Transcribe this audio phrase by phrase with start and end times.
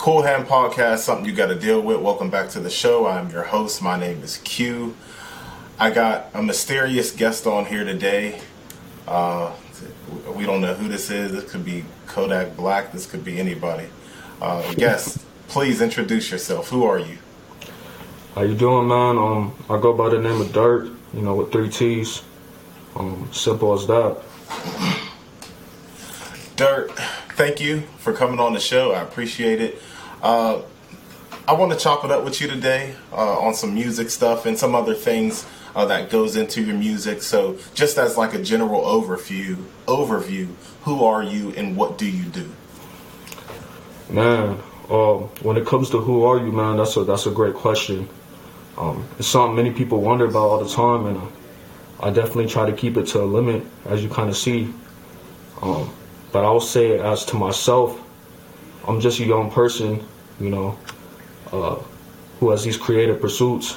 [0.00, 2.00] Qool Hand Podcast, something you got to deal with.
[2.00, 3.06] Welcome back to the show.
[3.06, 3.82] I'm your host.
[3.82, 4.96] My name is Q.
[5.78, 8.40] I got a mysterious guest on here today.
[9.06, 9.52] Uh,
[10.34, 11.32] we don't know who this is.
[11.32, 12.92] This could be Kodak Black.
[12.92, 13.88] This could be anybody.
[14.40, 15.18] Uh, guest,
[15.48, 16.70] please introduce yourself.
[16.70, 17.18] Who are you?
[18.34, 19.18] How you doing, man?
[19.18, 20.96] Um, I go by the name of dîRttT.
[21.12, 22.22] You know, with three T's.
[22.96, 24.16] Um, simple as that.
[26.56, 26.90] dîRttT,
[27.34, 28.92] thank you for coming on the show.
[28.92, 29.82] I appreciate it.
[30.22, 30.62] Uh,
[31.48, 34.58] I want to chop it up with you today uh, on some music stuff and
[34.58, 37.22] some other things uh, that goes into your music.
[37.22, 40.48] So, just as like a general overview, overview,
[40.82, 42.50] who are you and what do you do?
[44.10, 47.54] Man, um, when it comes to who are you, man, that's a that's a great
[47.54, 48.08] question.
[48.76, 51.32] Um, it's something many people wonder about all the time, and
[52.00, 54.72] I definitely try to keep it to a limit, as you kind of see.
[55.62, 55.92] Um,
[56.32, 58.00] but I will say, as to myself,
[58.86, 60.04] I'm just a young person,
[60.40, 60.78] you know,
[61.52, 61.76] uh,
[62.38, 63.76] who has these creative pursuits,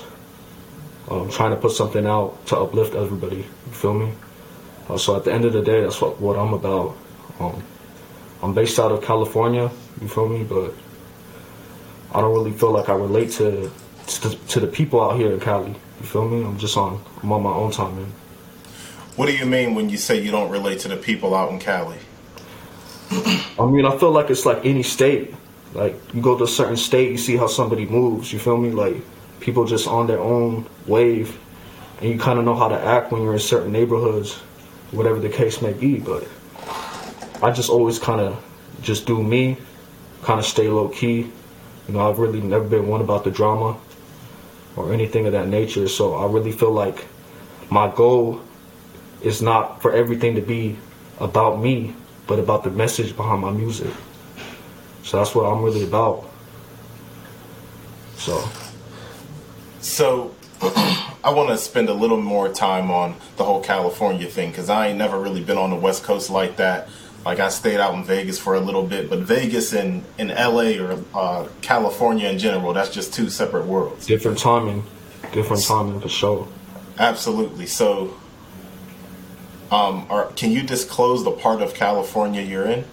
[1.09, 3.37] um, trying to put something out to uplift everybody.
[3.37, 4.13] You feel me?
[4.89, 6.97] Uh, so at the end of the day, that's what, what I'm about.
[7.39, 7.63] Um,
[8.41, 9.69] I'm based out of California,
[10.01, 10.43] you feel me?
[10.43, 10.73] But
[12.13, 13.71] I don't really feel like I relate to
[14.05, 15.69] to, to the people out here in Cali.
[15.69, 16.43] You feel me?
[16.43, 18.11] I'm just on I'm on my own time, man.
[19.15, 21.59] What do you mean when you say you don't relate to the people out in
[21.59, 21.97] Cali?
[23.11, 25.33] I mean, I feel like it's like any state.
[25.73, 28.31] Like you go to a certain state, you see how somebody moves.
[28.31, 28.71] You feel me?
[28.71, 28.95] Like
[29.39, 31.39] people just on their own wave,
[31.99, 34.35] and you kind of know how to act when you're in certain neighborhoods,
[34.91, 35.99] whatever the case may be.
[35.99, 36.27] But
[37.41, 38.43] I just always kind of
[38.81, 39.57] just do me,
[40.23, 41.31] kind of stay low key.
[41.87, 43.77] You know, I've really never been one about the drama
[44.75, 45.87] or anything of that nature.
[45.87, 47.05] So I really feel like
[47.69, 48.41] my goal
[49.21, 50.77] is not for everything to be
[51.19, 51.95] about me,
[52.27, 53.91] but about the message behind my music.
[55.03, 56.29] So that's what I'm really about.
[58.15, 58.43] So.
[59.81, 64.69] So, I want to spend a little more time on the whole California thing because
[64.69, 66.89] I ain't never really been on the West Coast like that.
[67.25, 70.77] Like I stayed out in Vegas for a little bit, but Vegas and in LA
[70.81, 74.05] or uh, California in general, that's just two separate worlds.
[74.05, 74.83] Different timing,
[75.31, 76.47] different timing for sure.
[76.99, 77.65] Absolutely.
[77.65, 78.15] So,
[79.71, 82.85] um, are, can you disclose the part of California you're in?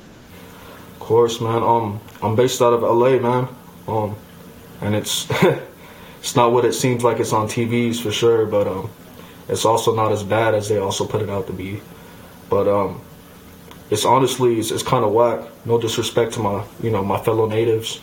[1.10, 1.64] Course, man.
[1.64, 3.48] Um, I'm based out of LA, man.
[3.88, 4.14] Um,
[4.80, 5.26] and it's
[6.20, 8.88] it's not what it seems like it's on TVs for sure, but um,
[9.48, 11.80] it's also not as bad as they also put it out to be.
[12.48, 13.00] But um,
[13.90, 15.40] it's honestly it's, it's kind of whack.
[15.64, 18.00] No disrespect to my you know my fellow natives,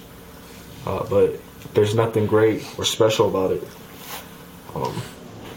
[0.85, 1.39] uh, but
[1.75, 3.63] there's nothing great or special about it.
[4.75, 5.01] Um,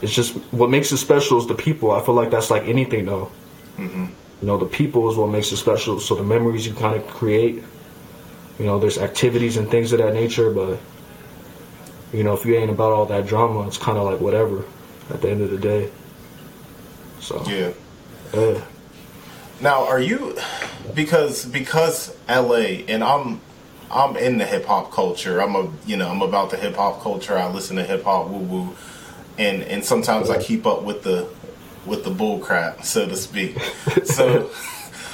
[0.03, 1.91] it's just what makes it special is the people.
[1.91, 3.33] I feel like that's like anything though.
[3.77, 4.07] Mm-hmm.
[4.41, 6.01] You know, the people is what makes it special.
[6.01, 7.63] So the memories you kind of create.
[8.59, 10.79] You know, there's activities and things of that nature, but
[12.13, 14.65] you know, if you ain't about all that drama, it's kind of like whatever.
[15.11, 15.91] At the end of the day.
[17.21, 17.73] So Yeah.
[18.33, 18.63] yeah.
[19.61, 20.37] Now, are you
[20.95, 23.41] because because LA and I'm
[23.91, 25.41] I'm in the hip hop culture.
[25.41, 27.37] I'm a you know I'm about the hip hop culture.
[27.37, 28.77] I listen to hip hop woo woo,
[29.37, 31.29] and and sometimes I keep up with the
[31.87, 33.57] with the bull crap, so to speak.
[34.05, 34.51] So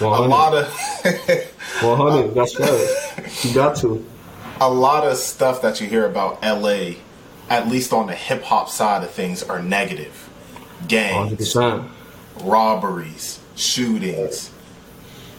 [0.01, 0.69] a lot of
[1.81, 2.35] 100.
[2.35, 3.45] That's right.
[3.45, 4.05] You got to.
[4.61, 6.97] a lot of stuff that you hear about LA,
[7.49, 10.29] at least on the hip hop side of things, are negative.
[10.89, 11.89] Gangs, 100%.
[12.43, 14.51] robberies, shootings,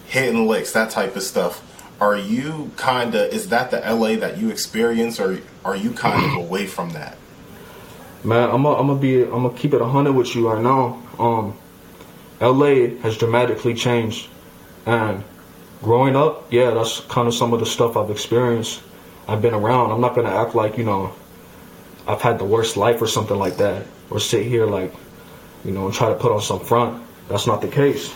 [0.07, 1.63] hitting licks, that type of stuff.
[2.01, 6.23] Are you kind of is that the LA that you experience, or are you kind
[6.25, 7.17] of away from that?
[8.23, 11.01] Man, I'm gonna I'm gonna be I'm gonna keep it 100 with you right now.
[11.19, 11.57] Um,
[12.39, 14.29] LA has dramatically changed,
[14.85, 15.23] and
[15.81, 18.81] growing up, yeah, that's kind of some of the stuff I've experienced.
[19.28, 19.91] I've been around.
[19.91, 21.13] I'm not gonna act like you know
[22.07, 24.94] I've had the worst life or something like that, or sit here like
[25.66, 27.03] you know and try to put on some front.
[27.28, 28.13] That's not the case.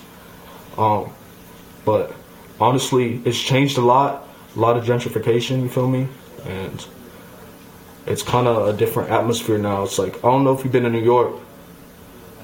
[0.78, 1.12] Um,
[1.84, 2.14] but
[2.60, 4.28] honestly, it's changed a lot.
[4.56, 5.62] A lot of gentrification.
[5.62, 6.08] You feel me?
[6.46, 6.86] And
[8.06, 9.84] it's kind of a different atmosphere now.
[9.84, 11.36] It's like I don't know if you've been to New York.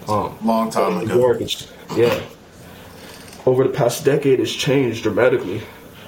[0.08, 1.38] Um, Long time ago.
[1.96, 2.22] Yeah.
[3.46, 5.62] Over the past decade, it's changed dramatically.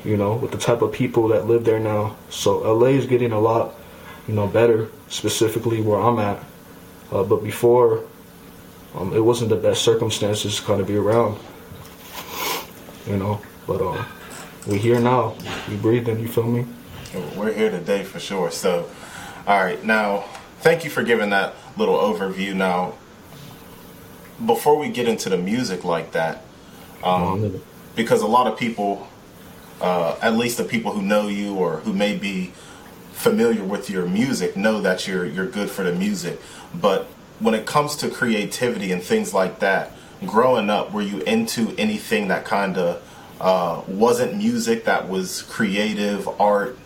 [0.06, 2.16] You know, with the type of people that live there now.
[2.30, 3.76] So LA is getting a lot,
[4.28, 4.88] you know, better.
[5.10, 6.42] Specifically where I'm at.
[7.12, 8.06] Uh, but before,
[8.96, 11.38] um, it wasn't the best circumstances to kind of be around.
[13.08, 14.06] You know, but um,
[14.68, 15.36] we here now.
[15.68, 16.20] We breathing.
[16.20, 16.66] You feel me?
[17.36, 18.52] We're here today for sure.
[18.52, 18.90] So,
[19.48, 20.26] all right, now
[20.60, 22.54] thank you for giving that little overview.
[22.56, 22.94] Now,
[24.46, 26.44] before we get into the music like that,
[27.04, 27.62] um,
[27.96, 29.08] because a lot of people
[29.82, 32.52] uh, at least the people who know you or who may be
[33.14, 36.40] familiar with your music know that you're you're good for the music.
[36.74, 37.06] But
[37.40, 39.92] when it comes to creativity and things like that,
[40.26, 43.02] growing up, were you into anything that kind of
[43.40, 46.78] uh, wasn't music that was creative art,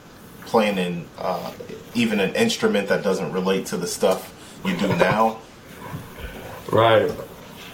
[0.45, 1.51] playing in uh,
[1.95, 4.33] even an instrument that doesn't relate to the stuff
[4.63, 5.39] you do now?
[6.71, 7.11] Right.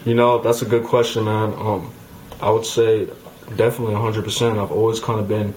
[0.06, 1.54] You know, that's a good question, man.
[1.54, 1.94] Um,
[2.42, 3.06] I would say
[3.58, 4.64] definitely 100%.
[4.64, 5.54] I've always kind of been,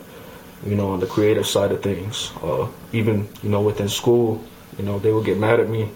[0.66, 2.32] you know, on the creative side of things.
[2.42, 4.42] Uh, even, you know, within school,
[4.78, 5.88] you know, they would get mad at me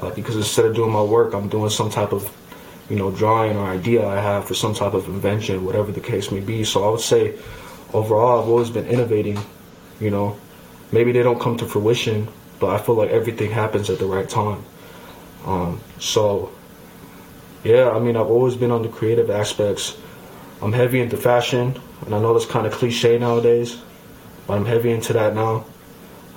[0.00, 2.32] uh, because instead of doing my work, I'm doing some type of,
[2.88, 6.30] you know, drawing or idea I have for some type of invention, whatever the case
[6.30, 6.62] may be.
[6.62, 7.36] So I would say
[7.92, 9.38] overall, I've always been innovating,
[10.00, 10.36] you know.
[10.92, 12.28] Maybe they don't come to fruition,
[12.60, 14.64] but I feel like everything happens at the right time.
[15.44, 16.52] Um, so,
[17.64, 19.96] yeah, I mean, I've always been on the creative aspects.
[20.60, 23.80] I'm heavy into fashion, and I know that's kind of cliche nowadays,
[24.46, 25.64] but I'm heavy into that now.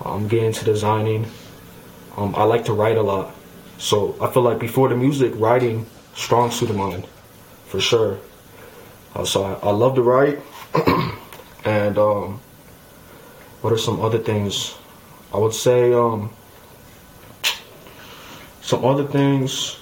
[0.03, 1.27] I'm getting into designing.
[2.15, 3.35] Um, I like to write a lot,
[3.77, 5.85] so I feel like before the music, writing
[6.15, 7.03] strong suit of mine,
[7.65, 8.17] for sure.
[9.13, 10.39] Uh, so I, I love to write,
[11.65, 12.39] and um,
[13.61, 14.75] what are some other things?
[15.33, 16.31] I would say um,
[18.61, 19.81] some other things.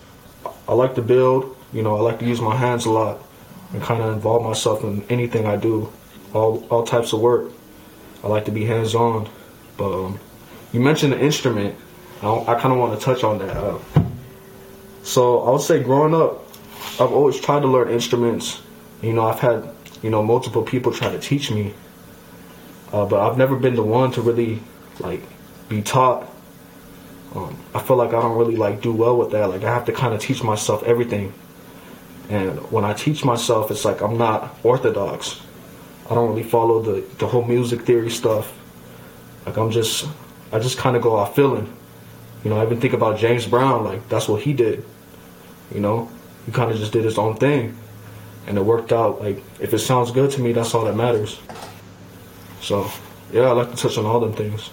[0.68, 1.56] I like to build.
[1.74, 3.20] You know, I like to use my hands a lot
[3.74, 5.92] and kind of involve myself in anything I do,
[6.34, 7.52] all all types of work.
[8.24, 9.30] I like to be hands on.
[9.78, 10.20] But um,
[10.72, 11.76] you mentioned the instrument.
[12.22, 13.56] I, I kind of want to touch on that.
[13.56, 13.80] Uh,
[15.04, 16.44] so I would say growing up,
[17.00, 18.62] I've always tried to learn instruments.
[19.02, 19.70] You know, I've had
[20.02, 21.74] you know multiple people try to teach me,
[22.92, 24.60] uh, but I've never been the one to really
[25.00, 25.22] like
[25.70, 26.30] be taught.
[27.36, 29.50] Um, I feel like I don't really like do well with that.
[29.50, 31.34] Like I have to kind of teach myself everything.
[32.30, 35.42] And when I teach myself, it's like I'm not orthodox.
[36.10, 38.58] I don't really follow the, the whole music theory stuff.
[39.46, 40.08] Like I'm just,
[40.52, 41.72] I just kind of go off feeling.
[42.44, 43.84] You know, I even think about James Brown.
[43.84, 44.86] Like that's what he did.
[45.74, 46.10] You know,
[46.46, 47.76] he kind of just did his own thing,
[48.48, 49.20] and it worked out.
[49.20, 51.40] Like if it sounds good to me, that's all that matters.
[52.62, 52.90] So,
[53.32, 54.70] yeah, I like to touch on all them things.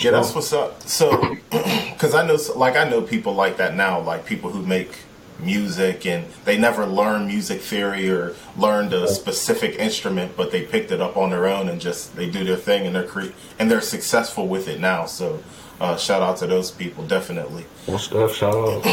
[0.00, 0.82] Yeah, that's what's up.
[0.82, 4.90] So, because I know, like, I know people like that now, like people who make
[5.38, 10.90] music and they never learn music theory or learned a specific instrument, but they picked
[10.90, 13.70] it up on their own and just they do their thing and they're cre- and
[13.70, 15.04] they're successful with it now.
[15.04, 15.42] So,
[15.80, 17.66] uh, shout out to those people, definitely.
[17.86, 18.84] Well, Steph, shout out,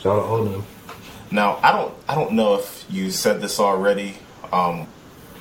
[0.00, 0.64] shout out all of them.
[1.30, 4.16] Now, I don't, I don't know if you said this already,
[4.52, 4.86] um,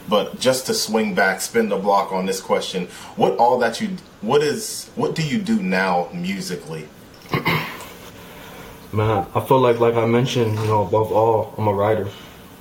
[0.07, 3.97] but just to swing back, spin the block on this question: What all that you,
[4.21, 6.87] what is, what do you do now musically?
[8.93, 12.07] Man, I feel like, like I mentioned, you know, above all, I'm a writer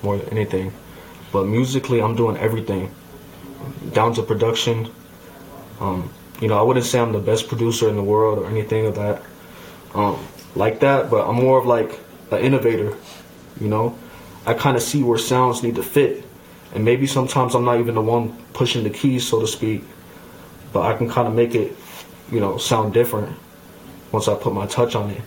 [0.02, 0.72] more than anything.
[1.32, 2.94] But musically, I'm doing everything,
[3.92, 4.90] down to production.
[5.80, 8.86] Um, you know, I wouldn't say I'm the best producer in the world or anything
[8.86, 9.22] of that,
[9.94, 10.18] um,
[10.54, 11.10] like that.
[11.10, 12.00] But I'm more of like
[12.30, 12.96] an innovator.
[13.60, 13.98] You know,
[14.46, 16.24] I kind of see where sounds need to fit,
[16.74, 19.84] and maybe sometimes I'm not even the one pushing the keys, so to speak.
[20.72, 21.76] But I can kind of make it,
[22.32, 23.34] you know, sound different
[24.10, 25.22] once I put my touch on it.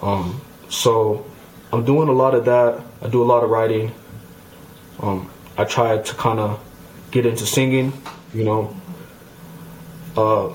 [0.00, 0.40] Um,
[0.70, 1.26] so
[1.72, 2.82] I'm doing a lot of that.
[3.02, 3.92] I do a lot of writing.
[5.00, 6.58] Um, I try to kind of
[7.10, 7.92] get into singing,
[8.32, 8.74] you know.
[10.16, 10.48] Uh,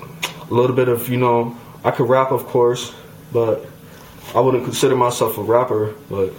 [0.50, 2.92] a little bit of, you know, I could rap, of course,
[3.32, 3.66] but
[4.34, 5.94] I wouldn't consider myself a rapper.
[6.10, 6.32] But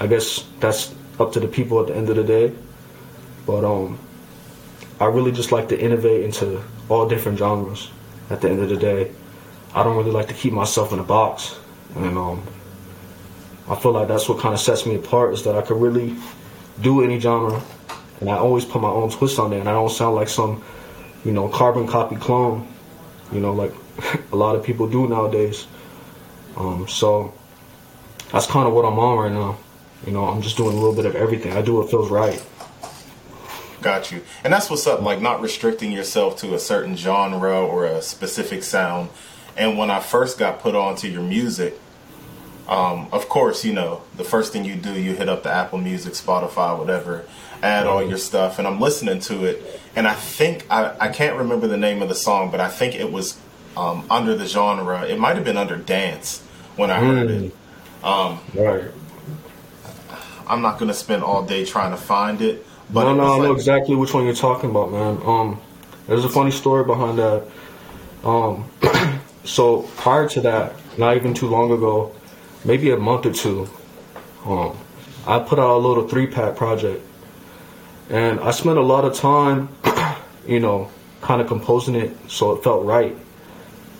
[0.00, 2.54] I guess that's up to the people at the end of the day.
[3.48, 3.98] But um,
[5.00, 7.90] I really just like to innovate into all different genres.
[8.28, 9.10] At the end of the day,
[9.74, 11.58] I don't really like to keep myself in a box.
[11.96, 12.42] And um,
[13.66, 16.14] I feel like that's what kind of sets me apart is that I could really
[16.82, 17.62] do any genre,
[18.20, 20.62] and I always put my own twist on it, and I don't sound like some,
[21.24, 22.68] you know, carbon copy clone,
[23.32, 23.72] you know, like
[24.32, 25.66] a lot of people do nowadays.
[26.54, 27.32] Um, so
[28.30, 29.56] that's kind of what I'm on right now.
[30.06, 31.52] You know, I'm just doing a little bit of everything.
[31.54, 32.44] I do what feels right.
[33.80, 34.22] Got you.
[34.42, 38.62] And that's what's up, like not restricting yourself to a certain genre or a specific
[38.62, 39.10] sound.
[39.56, 41.78] And when I first got put onto your music,
[42.68, 45.78] um, of course, you know, the first thing you do, you hit up the Apple
[45.78, 47.24] Music, Spotify, whatever,
[47.62, 49.80] add all your stuff, and I'm listening to it.
[49.96, 52.94] And I think, I, I can't remember the name of the song, but I think
[52.94, 53.38] it was
[53.76, 55.06] um, under the genre.
[55.06, 56.42] It might have been under dance
[56.76, 57.56] when I heard it.
[58.02, 58.84] Um, Right.
[60.46, 62.66] I'm not going to spend all day trying to find it.
[62.90, 65.20] But no, no, I know like- exactly which one you're talking about, man.
[65.24, 65.60] Um,
[66.06, 67.46] there's a funny story behind that.
[68.24, 68.64] Um,
[69.44, 72.14] so prior to that, not even too long ago,
[72.64, 73.68] maybe a month or two,
[74.46, 74.76] um,
[75.26, 77.04] I put out a little three pack project,
[78.08, 79.68] And I spent a lot of time,
[80.46, 80.90] you know,
[81.20, 83.14] kind of composing it so it felt right.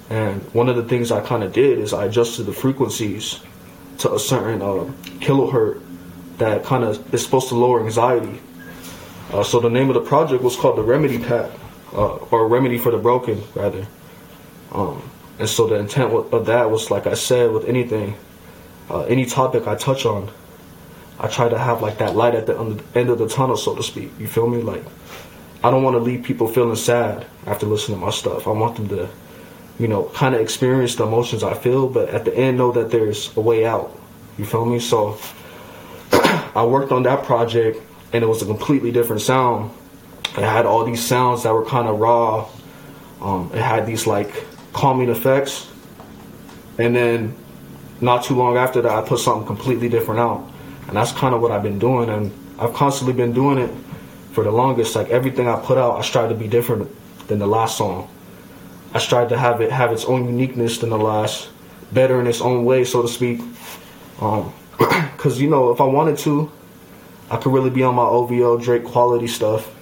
[0.08, 3.40] And one of the things I kind of did is I adjusted the frequencies
[3.98, 4.90] to a certain uh,
[5.20, 5.82] kilohertz
[6.38, 8.40] that kind of is supposed to lower anxiety.
[9.32, 11.50] Uh, so the name of the project was called the Remedy Pack,
[11.92, 13.86] uh, or Remedy for the Broken, rather.
[14.72, 15.02] Um,
[15.38, 18.14] and so the intent of that was, like I said, with anything,
[18.90, 20.30] uh, any topic I touch on,
[21.20, 22.58] I try to have like that light at the
[22.94, 24.12] end of the tunnel, so to speak.
[24.18, 24.62] You feel me?
[24.62, 24.84] Like,
[25.62, 28.46] I don't want to leave people feeling sad after listening to my stuff.
[28.46, 29.08] I want them to,
[29.78, 32.90] you know, kind of experience the emotions I feel, but at the end know that
[32.90, 33.98] there's a way out.
[34.38, 34.78] You feel me?
[34.78, 35.18] So
[36.12, 37.82] I worked on that project,
[38.12, 39.70] and it was a completely different sound.
[40.36, 42.48] It had all these sounds that were kind of raw.
[43.20, 45.68] Um, it had these like calming effects,
[46.78, 47.34] and then
[48.00, 50.48] not too long after that, I put something completely different out,
[50.86, 53.70] and that's kind of what I've been doing, and I've constantly been doing it
[54.32, 54.94] for the longest.
[54.94, 56.90] Like everything I put out, I strive to be different
[57.26, 58.08] than the last song.
[58.94, 61.48] I strive to have it have its own uniqueness than the last,
[61.92, 63.40] better in its own way, so to speak.
[64.20, 64.52] Um,
[65.18, 66.50] cause you know, if I wanted to,
[67.30, 69.74] I could really be on my OVO Drake quality stuff.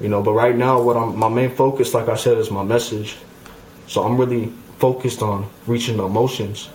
[0.00, 2.62] You know, but right now, what I'm my main focus, like I said, is my
[2.62, 3.16] message.
[3.86, 6.70] So I'm really focused on reaching the emotions.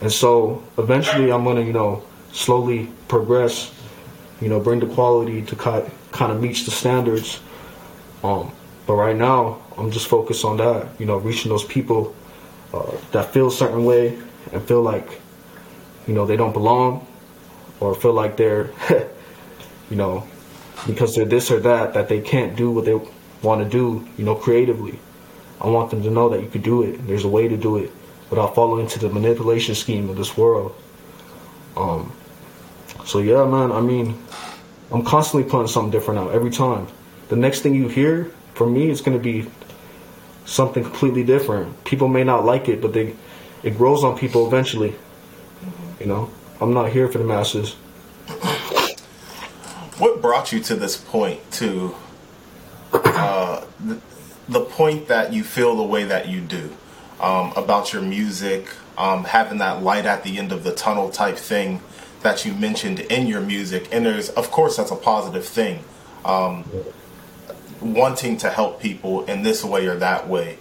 [0.00, 3.72] And so eventually, I'm gonna, you know, slowly progress.
[4.40, 7.40] You know, bring the quality to kind of meet the standards.
[8.22, 8.52] Um,
[8.86, 10.88] but right now, I'm just focused on that.
[10.98, 12.14] You know, reaching those people
[12.72, 14.18] uh, that feel a certain way
[14.52, 15.20] and feel like
[16.06, 17.06] you know, they don't belong
[17.80, 18.70] or feel like they're,
[19.90, 20.26] you know,
[20.86, 22.98] because they're this or that, that they can't do what they
[23.42, 24.98] want to do, you know, creatively.
[25.60, 27.06] I want them to know that you could do it.
[27.06, 27.90] There's a way to do it
[28.30, 30.74] without falling into the manipulation scheme of this world.
[31.76, 32.12] Um,
[33.04, 34.20] so yeah, man, I mean,
[34.90, 36.86] I'm constantly putting something different out every time.
[37.28, 39.48] The next thing you hear from me is going to be
[40.44, 41.84] something completely different.
[41.84, 43.14] People may not like it, but they
[43.62, 44.94] it grows on people eventually.
[46.00, 47.72] You know, I'm not here for the masses.
[49.98, 51.40] What brought you to this point?
[51.52, 51.94] To
[52.92, 54.00] uh, the,
[54.48, 56.70] the, point that you feel the way that you do
[57.20, 61.36] um, about your music, um, having that light at the end of the tunnel type
[61.36, 61.80] thing
[62.22, 65.82] that you mentioned in your music, and there's of course that's a positive thing.
[66.24, 66.64] Um,
[67.80, 70.58] wanting to help people in this way or that way,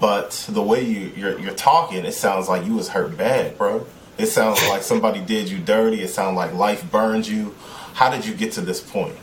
[0.00, 3.86] but the way you you're, you're talking, it sounds like you was hurt bad, bro.
[4.16, 6.00] It sounds like somebody did you dirty.
[6.00, 7.54] It sounds like life burned you.
[7.94, 9.16] How did you get to this point?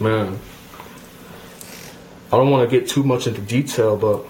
[0.00, 0.38] Man,
[2.32, 4.24] I don't want to get too much into detail, but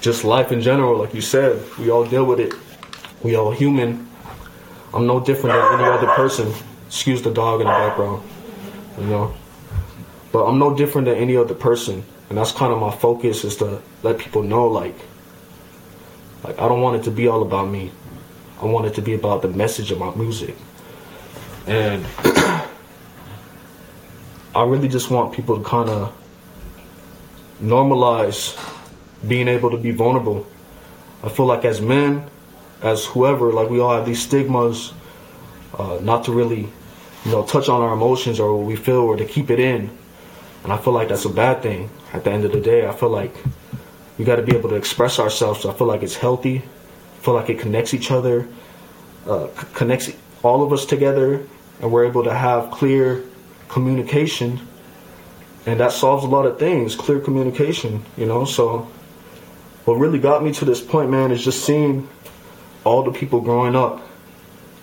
[0.00, 2.52] just life in general, like you said, we all deal with it.
[3.22, 4.08] We all human.
[4.92, 6.52] I'm no different than any other person.
[6.86, 8.28] Excuse the dog in the background,
[8.98, 9.34] you know.
[10.32, 13.56] But I'm no different than any other person, and that's kind of my focus is
[13.56, 14.96] to let people know, like,
[16.42, 17.92] like I don't want it to be all about me.
[18.60, 20.54] I want it to be about the message of my music.
[21.66, 22.04] And
[24.54, 26.14] I really just want people to kind of
[27.62, 28.58] normalize
[29.26, 30.46] being able to be vulnerable.
[31.22, 32.26] I feel like as men,
[32.82, 34.92] as whoever, like we all have these stigmas,
[35.78, 36.68] uh, not to really,
[37.24, 39.90] you know, touch on our emotions or what we feel or to keep it in.
[40.64, 41.88] And I feel like that's a bad thing.
[42.12, 43.34] At the end of the day, I feel like
[44.18, 45.60] we got to be able to express ourselves.
[45.60, 46.62] So I feel like it's healthy
[47.20, 48.48] feel like it connects each other,
[49.26, 50.10] uh, connects
[50.42, 51.46] all of us together,
[51.80, 53.22] and we're able to have clear
[53.68, 54.60] communication.
[55.66, 58.44] And that solves a lot of things, clear communication, you know?
[58.44, 58.88] So,
[59.84, 62.08] what really got me to this point, man, is just seeing
[62.84, 64.00] all the people growing up,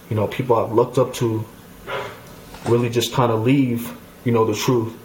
[0.09, 1.43] you know, people I've looked up to
[2.67, 3.91] really just kind of leave,
[4.23, 4.95] you know, the truth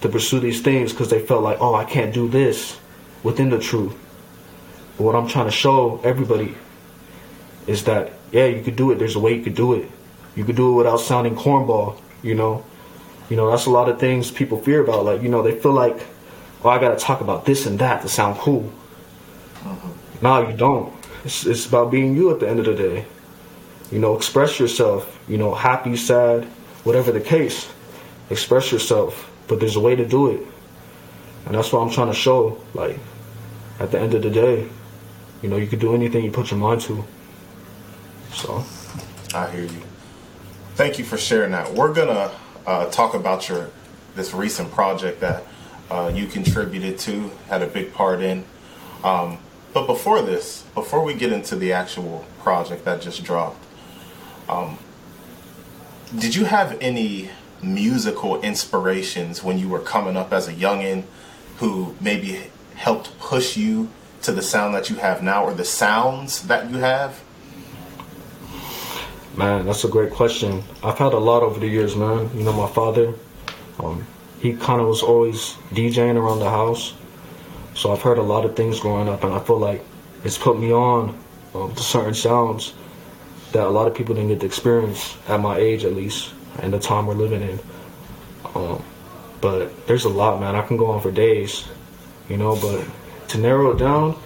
[0.00, 2.78] to pursue these things because they felt like, oh, I can't do this
[3.22, 3.94] within the truth.
[4.96, 6.54] But what I'm trying to show everybody
[7.68, 8.98] is that yeah, you could do it.
[8.98, 9.88] There's a way you could do it.
[10.34, 12.00] You could do it without sounding cornball.
[12.22, 12.64] You know,
[13.28, 15.04] you know that's a lot of things people fear about.
[15.04, 16.06] Like you know, they feel like,
[16.64, 18.72] oh, I got to talk about this and that to sound cool.
[19.60, 20.24] Mm-hmm.
[20.24, 20.92] No, you don't.
[21.24, 23.04] It's, it's about being you at the end of the day.
[23.92, 25.22] You know, express yourself.
[25.28, 26.44] You know, happy, sad,
[26.84, 27.68] whatever the case.
[28.30, 29.30] Express yourself.
[29.46, 30.46] But there's a way to do it.
[31.46, 32.60] And that's what I'm trying to show.
[32.74, 32.98] Like,
[33.80, 34.68] at the end of the day,
[35.42, 37.04] you know, you could do anything you put your mind to.
[38.32, 38.64] So,
[39.34, 39.82] I hear you.
[40.74, 41.74] Thank you for sharing that.
[41.74, 42.30] We're gonna
[42.66, 43.70] uh, talk about your
[44.14, 45.44] this recent project that
[45.90, 48.44] uh, you contributed to, had a big part in.
[49.02, 49.38] Um,
[49.72, 53.64] but before this, before we get into the actual project that just dropped,
[54.48, 54.78] um,
[56.16, 57.30] did you have any
[57.62, 61.04] musical inspirations when you were coming up as a youngin
[61.58, 63.88] who maybe helped push you
[64.22, 67.20] to the sound that you have now or the sounds that you have?
[69.38, 70.64] Man, that's a great question.
[70.82, 72.28] I've had a lot over the years, man.
[72.36, 73.14] You know, my father,
[73.78, 74.04] um,
[74.40, 76.92] he kind of was always DJing around the house.
[77.74, 79.84] So I've heard a lot of things growing up, and I feel like
[80.24, 81.16] it's put me on
[81.54, 82.74] um, to certain sounds
[83.52, 86.72] that a lot of people didn't get to experience at my age, at least, and
[86.72, 87.60] the time we're living in.
[88.56, 88.82] Um,
[89.40, 90.56] but there's a lot, man.
[90.56, 91.68] I can go on for days,
[92.28, 92.56] you know.
[92.56, 92.84] But
[93.28, 94.18] to narrow it down,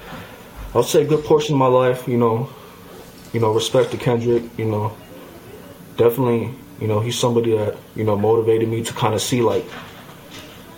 [0.75, 2.49] I'll say a good portion of my life, you know,
[3.35, 4.97] you know, respect to Kendrick, you know,
[5.96, 9.64] definitely, you know, he's somebody that you know motivated me to kind of see like,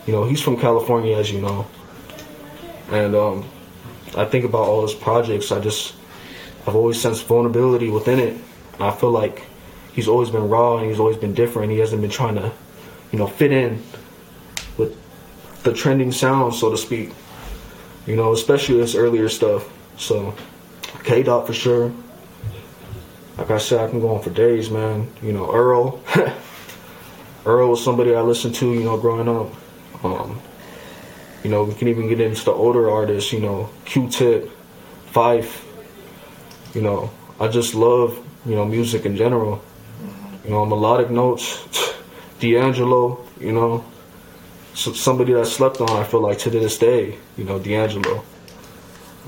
[0.07, 1.67] you know, he's from California, as you know,
[2.91, 3.45] and um,
[4.17, 5.51] I think about all his projects.
[5.51, 5.95] I just,
[6.67, 8.37] I've always sensed vulnerability within it.
[8.75, 9.45] And I feel like
[9.93, 11.73] he's always been raw and he's always been different.
[11.73, 12.53] He hasn't been trying to,
[13.11, 13.83] you know, fit in
[14.77, 14.97] with
[15.63, 17.11] the trending sound, so to speak.
[18.07, 19.69] You know, especially his earlier stuff.
[19.97, 20.35] So,
[21.05, 21.93] K Dot for sure.
[23.37, 25.09] Like I said, I can go on for days, man.
[25.23, 26.01] You know, Earl.
[27.47, 29.53] Earl was somebody I listened to, you know, growing up.
[30.05, 30.41] Um,
[31.43, 34.51] you know, we can even get into the older artists, you know, Q-Tip,
[35.13, 35.63] Phife.
[36.75, 39.63] You know, I just love, you know, music in general.
[40.45, 41.65] You know, melodic notes,
[42.41, 43.85] D'Angelo, you know,
[44.75, 48.25] so somebody that I slept on, I feel like to this day, you know, D'Angelo.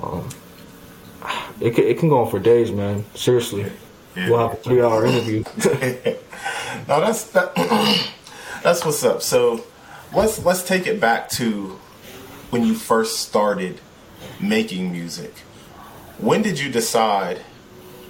[0.02, 0.28] Um,
[1.60, 3.04] it, can, it can go on for days, man.
[3.14, 3.70] Seriously.
[4.16, 4.30] Yeah.
[4.30, 5.44] We'll have a three hour interview.
[6.88, 7.54] no, that's that,
[8.62, 9.20] that's what's up.
[9.22, 9.64] So
[10.14, 11.78] let's let's take it back to
[12.50, 13.80] when you first started
[14.40, 15.32] making music.
[16.18, 17.42] When did you decide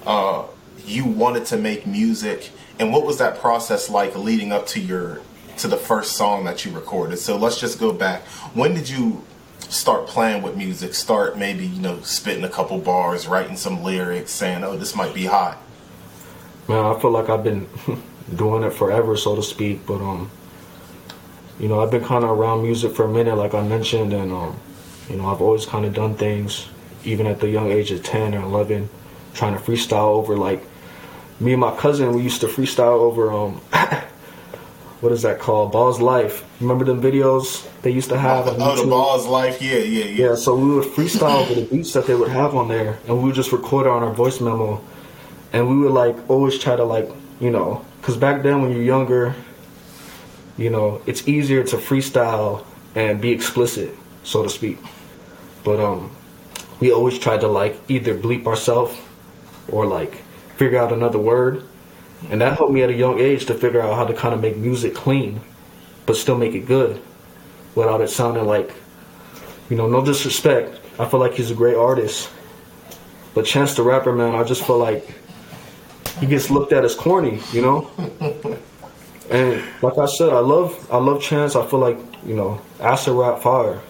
[0.07, 0.45] uh,
[0.85, 5.21] you wanted to make music, and what was that process like leading up to your
[5.59, 7.17] to the first song that you recorded?
[7.19, 8.23] So let's just go back.
[8.55, 9.25] When did you
[9.59, 10.95] start playing with music?
[10.95, 15.13] Start maybe you know spitting a couple bars, writing some lyrics, saying, "Oh, this might
[15.13, 15.59] be hot."
[16.69, 17.69] Man, I feel like I've been
[18.35, 19.87] doing it forever, so to speak.
[19.87, 20.31] But um,
[21.59, 24.33] you know, I've been kind of around music for a minute, like I mentioned, and
[24.33, 24.59] um,
[25.09, 26.69] you know, I've always kind of done things,
[27.05, 28.89] even at the young age of ten or eleven,
[29.35, 30.63] trying to freestyle over like
[31.41, 32.15] me and my cousin.
[32.15, 33.55] We used to freestyle over um,
[35.00, 35.73] what is that called?
[35.73, 36.43] Ballislife.
[36.61, 38.49] Remember them videos they used to have?
[38.49, 40.29] Oh, oh the Ballislife, yeah, yeah, yeah.
[40.29, 43.19] Yeah, so we would freestyle over the beats that they would have on there, and
[43.19, 44.83] we would just record it on our voice memo,
[45.56, 47.08] and we would like always try to like
[47.40, 49.34] you know, because back then when you're younger
[50.56, 52.64] you know, it's easier to freestyle
[52.95, 54.78] and be explicit, so to speak.
[55.64, 56.10] But um,
[56.80, 58.97] we always tried to like either bleep ourselves
[59.69, 60.14] or like
[60.56, 61.64] figure out another word,
[62.30, 64.40] and that helped me at a young age to figure out how to kind of
[64.40, 65.40] make music clean,
[66.06, 67.02] but still make it good,
[67.75, 68.73] without it sounding like,
[69.69, 70.80] you know, no disrespect.
[70.99, 72.30] I feel like he's a great artist,
[73.34, 75.06] but Chance the Rapper, man, I just feel like
[76.19, 77.91] he gets looked at as corny, you know.
[79.31, 81.57] And like I said, I love I love Chance.
[81.57, 83.81] I feel like you know, acid rap fire.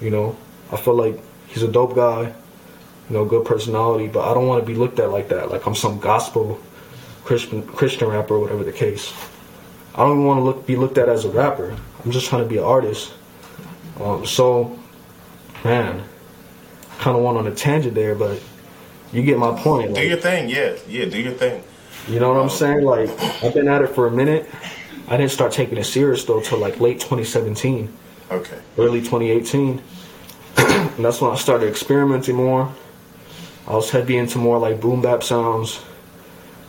[0.00, 0.36] You know,
[0.70, 2.32] I feel like he's a dope guy.
[3.08, 5.50] You know, good personality, but I don't want to be looked at like that.
[5.50, 6.60] Like I'm some gospel
[7.24, 9.12] Christian Christian rapper, whatever the case.
[9.94, 11.76] I don't even want to look be looked at as a rapper.
[12.04, 13.12] I'm just trying to be an artist.
[14.00, 14.78] Um, so,
[15.64, 16.02] man,
[16.98, 18.42] kind of went on a tangent there, but
[19.12, 19.94] you get my point.
[19.94, 21.62] Do your thing, yeah, yeah, do your thing.
[22.08, 22.84] You know what I'm saying?
[22.84, 23.10] Like
[23.42, 24.48] I've been at it for a minute.
[25.08, 27.92] I didn't start taking it serious though till like late 2017.
[28.30, 28.58] Okay.
[28.78, 29.82] Early 2018.
[30.56, 32.72] and that's when I started experimenting more.
[33.66, 35.80] I was heavy into more like boom bap sounds.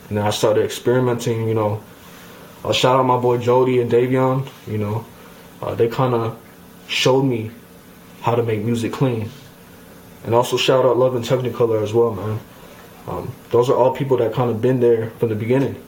[0.10, 1.82] And then I started experimenting, you know.
[2.64, 5.06] I'll shout out my boy Jody and Davion, you know.
[5.62, 6.38] Uh, they kind of
[6.88, 7.52] showed me
[8.22, 9.30] how to make music clean.
[10.24, 12.40] And also shout out Love and Technicolor as well, man.
[13.08, 15.82] Um, those are all people that kind of been there from the beginning.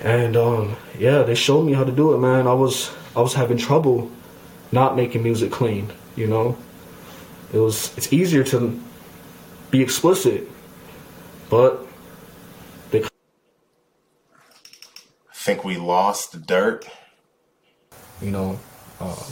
[0.00, 2.46] And um, yeah, they showed me how to do it, man.
[2.46, 4.10] I was I was having trouble
[4.72, 5.92] not making music clean.
[6.16, 6.56] You know,
[7.52, 8.80] it was it's easier to
[9.70, 10.48] be explicit,
[11.48, 11.86] but
[12.90, 13.04] they.
[13.04, 13.08] I
[15.34, 16.88] think we lost the dirt.
[18.22, 18.60] You know,
[19.00, 19.24] uh,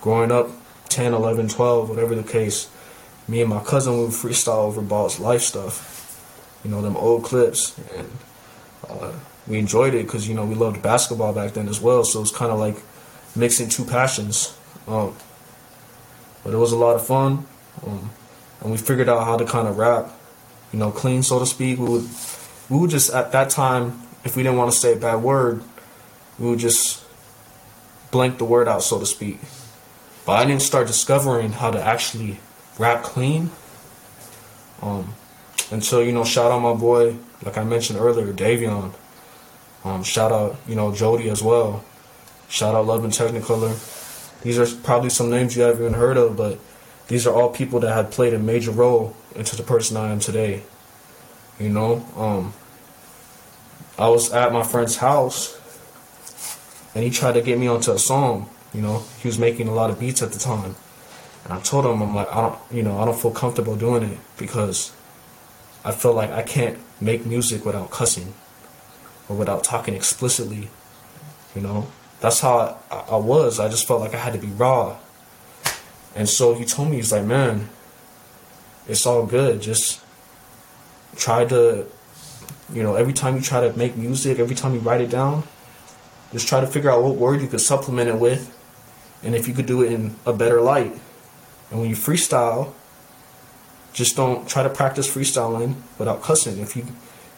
[0.00, 0.48] growing up
[0.88, 2.70] 10, 11, 12, whatever the case,
[3.28, 8.10] me and my cousin would freestyle over Ballislife stuff, you know, them old clips, and
[8.88, 9.12] uh,
[9.46, 12.04] we enjoyed it because you know we loved basketball back then as well.
[12.04, 12.76] So it was kind of like
[13.34, 14.56] mixing two passions.
[14.86, 15.14] Um,
[16.44, 17.46] but it was a lot of fun,
[17.86, 18.10] um,
[18.60, 20.10] and we figured out how to kind of rap,
[20.72, 21.78] you know, clean so to speak.
[21.78, 22.08] We would
[22.68, 25.62] we would just at that time, if we didn't want to say a bad word,
[26.38, 27.04] we would just
[28.10, 29.38] blank the word out, so to speak.
[30.26, 32.38] But I didn't start discovering how to actually
[32.78, 33.50] rap clean.
[34.80, 35.14] Um,
[35.70, 38.94] and so, you know, shout out my boy, like I mentioned earlier, Davion.
[39.84, 41.84] Um, shout out, you know, Jody as well.
[42.48, 43.72] Shout out Love and Technicolor.
[44.42, 46.58] These are probably some names you haven't even heard of, but
[47.08, 50.20] these are all people that have played a major role into the person I am
[50.20, 50.62] today.
[51.58, 52.52] You know, um,
[53.98, 55.58] I was at my friend's house
[56.94, 58.48] and he tried to get me onto a song.
[58.74, 60.76] You know, he was making a lot of beats at the time.
[61.44, 64.04] And I told him, I'm like, I don't, you know, I don't feel comfortable doing
[64.04, 64.92] it because
[65.84, 68.34] I feel like I can't make music without cussing
[69.28, 70.68] or without talking explicitly.
[71.54, 71.88] You know,
[72.20, 73.58] that's how I, I was.
[73.58, 74.96] I just felt like I had to be raw.
[76.14, 77.68] And so he told me, he's like, man,
[78.86, 79.60] it's all good.
[79.60, 80.00] Just
[81.16, 81.86] try to,
[82.72, 85.42] you know, every time you try to make music, every time you write it down,
[86.32, 88.56] just try to figure out what word you could supplement it with
[89.22, 90.98] and if you could do it in a better light.
[91.72, 92.74] And when you freestyle,
[93.94, 96.58] just don't try to practice freestyling without cussing.
[96.58, 96.86] If you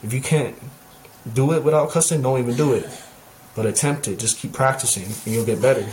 [0.03, 0.57] if you can't
[1.33, 2.87] do it without cussing, don't even do it.
[3.55, 4.19] But attempt it.
[4.19, 5.87] Just keep practicing and you'll get better.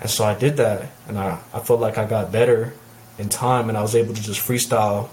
[0.00, 2.72] And so I did that and I, I felt like I got better
[3.18, 5.10] in time and I was able to just freestyle,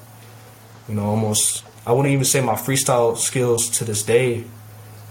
[0.88, 4.46] you know, almost I wouldn't even say my freestyle skills to this day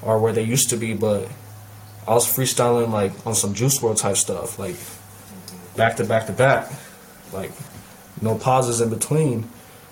[0.03, 1.29] are where they used to be, but
[2.09, 4.77] I was freestyling like on some Juice WRLD type stuff, like
[5.77, 6.72] back to back to back,
[7.32, 7.52] like
[8.20, 9.48] no pauses in between.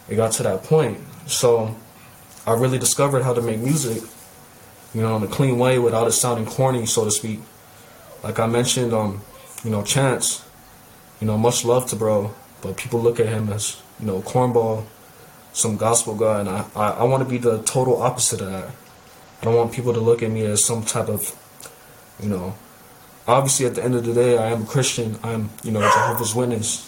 [0.08, 1.74] It got to that point, so
[2.46, 4.02] I really discovered how to make music,
[4.92, 7.40] you know, in a clean way without it sounding corny, so to speak.
[8.22, 9.22] Like I mentioned, um,
[9.64, 10.44] you know, Chance,
[11.20, 14.84] you know, much love to bro, but people look at him as you know cornball,
[15.52, 18.70] some gospel guy, and I I, I want to be the total opposite of that.
[19.40, 21.34] I don't want people to look at me as some type of
[22.22, 22.54] you know,
[23.26, 25.18] obviously at the end of the day, I am a Christian.
[25.22, 26.86] I'm, you know, Jehovah's Witness.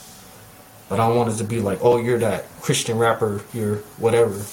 [0.92, 3.40] But I don't want it to be like, oh, you're that Christian rapper.
[3.54, 4.44] You're whatever.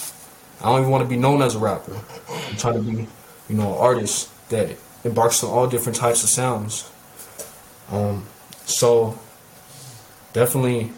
[0.61, 1.99] I don't even want to be known as a rapper.
[2.29, 3.07] I'm trying to be,
[3.49, 6.89] you know, an artist that embarks on all different types of sounds.
[7.91, 8.25] Um,
[8.63, 9.19] so
[10.31, 10.93] definitely,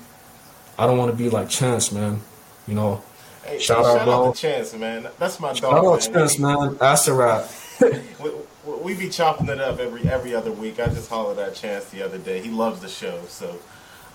[0.77, 2.21] I don't want to be like Chance, man.
[2.67, 3.03] You know,
[3.43, 5.07] Hey, shout, shout out, out to Chance, man.
[5.17, 5.57] That's my dog.
[5.57, 6.13] Shout out man.
[6.13, 6.77] Chance, man.
[6.79, 7.49] Acid rap.
[8.83, 10.79] we be chopping it up every every other week.
[10.79, 12.41] I just hollered at Chance the other day.
[12.41, 13.59] He loves the show, so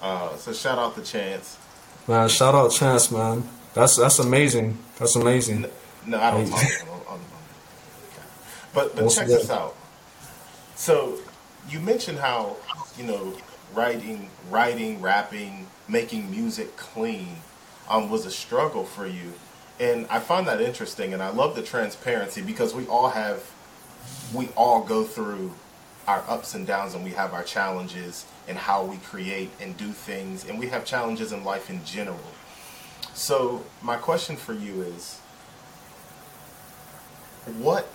[0.03, 1.59] uh, so shout out to Chance.
[2.07, 3.49] Man, shout out Chance, man.
[3.75, 4.79] That's that's amazing.
[4.99, 5.63] That's amazing.
[5.63, 5.69] No,
[6.07, 6.47] no I don't.
[6.47, 6.87] Amazing.
[8.77, 9.75] But but check this out.
[10.75, 11.19] So
[11.71, 12.57] you mentioned how
[12.99, 13.35] you know
[13.75, 17.37] writing, writing, rapping, making music clean
[17.89, 19.33] um, was a struggle for you,
[19.81, 23.51] and I find that interesting, and I love the transparency because we all have
[24.35, 25.53] we all go through
[26.07, 29.91] our ups and downs and we have our challenges and how we create and do
[29.91, 32.21] things and we have challenges in life in general.
[33.15, 35.19] So my question for you is
[37.59, 37.89] what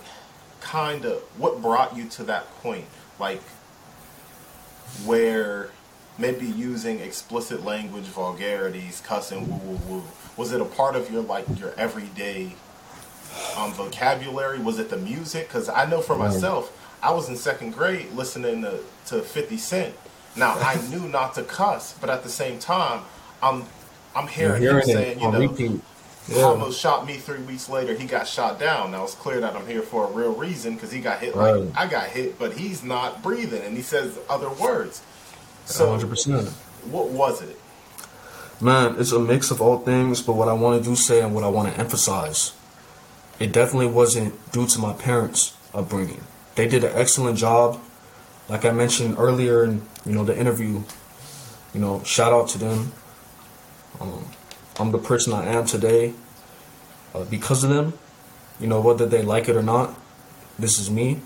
[0.60, 2.86] kind of what brought you to that point
[3.18, 3.42] like
[5.04, 5.70] where
[6.18, 10.04] maybe using explicit language vulgarities cussing woo woo woo
[10.36, 12.54] was it a part of your like your everyday
[13.56, 14.58] um, vocabulary?
[14.58, 15.48] Was it the music?
[15.48, 19.94] Because I know for myself, I was in second grade listening to, to 50 Cent.
[20.36, 23.02] Now, I knew not to cuss, but at the same time,
[23.42, 23.64] I'm
[24.14, 25.80] I'm hearing, hearing him saying, you know,
[26.28, 26.42] yeah.
[26.42, 27.94] almost shot me three weeks later.
[27.94, 28.90] He got shot down.
[28.90, 31.54] Now it's clear that I'm here for a real reason because he got hit right.
[31.54, 35.02] like I got hit, but he's not breathing, and he says other words.
[35.64, 36.48] So, 100%.
[36.90, 37.56] What was it?
[38.60, 41.34] Man, it's a mix of all things, but what I want to do say and
[41.34, 42.52] what I want to emphasize
[43.38, 46.22] it definitely wasn't due to my parents' upbringing.
[46.54, 47.80] They did an excellent job.
[48.48, 50.82] Like I mentioned earlier in you know the interview,
[51.72, 52.92] you know, shout out to them.
[54.00, 54.26] Um,
[54.78, 56.14] I'm the person I am today
[57.14, 57.94] uh, because of them.
[58.60, 59.98] You know, whether they like it or not,
[60.58, 61.20] this is me.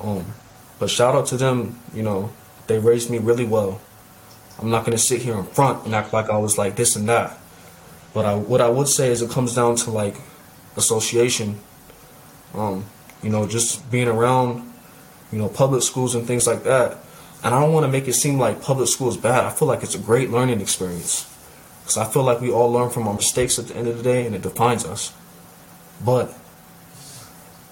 [0.00, 0.34] Um,
[0.78, 1.80] but shout out to them.
[1.94, 2.30] You know,
[2.66, 3.80] they raised me really well.
[4.58, 7.08] I'm not gonna sit here in front and act like I was like this and
[7.08, 7.38] that.
[8.12, 10.16] But I, what I would say is it comes down to like
[10.76, 11.58] association.
[12.54, 12.84] Um,
[13.24, 14.70] you know, just being around,
[15.32, 16.98] you know, public schools and things like that.
[17.42, 19.44] And I don't want to make it seem like public school is bad.
[19.44, 21.30] I feel like it's a great learning experience.
[21.80, 24.02] Because I feel like we all learn from our mistakes at the end of the
[24.02, 25.12] day and it defines us.
[26.04, 26.36] But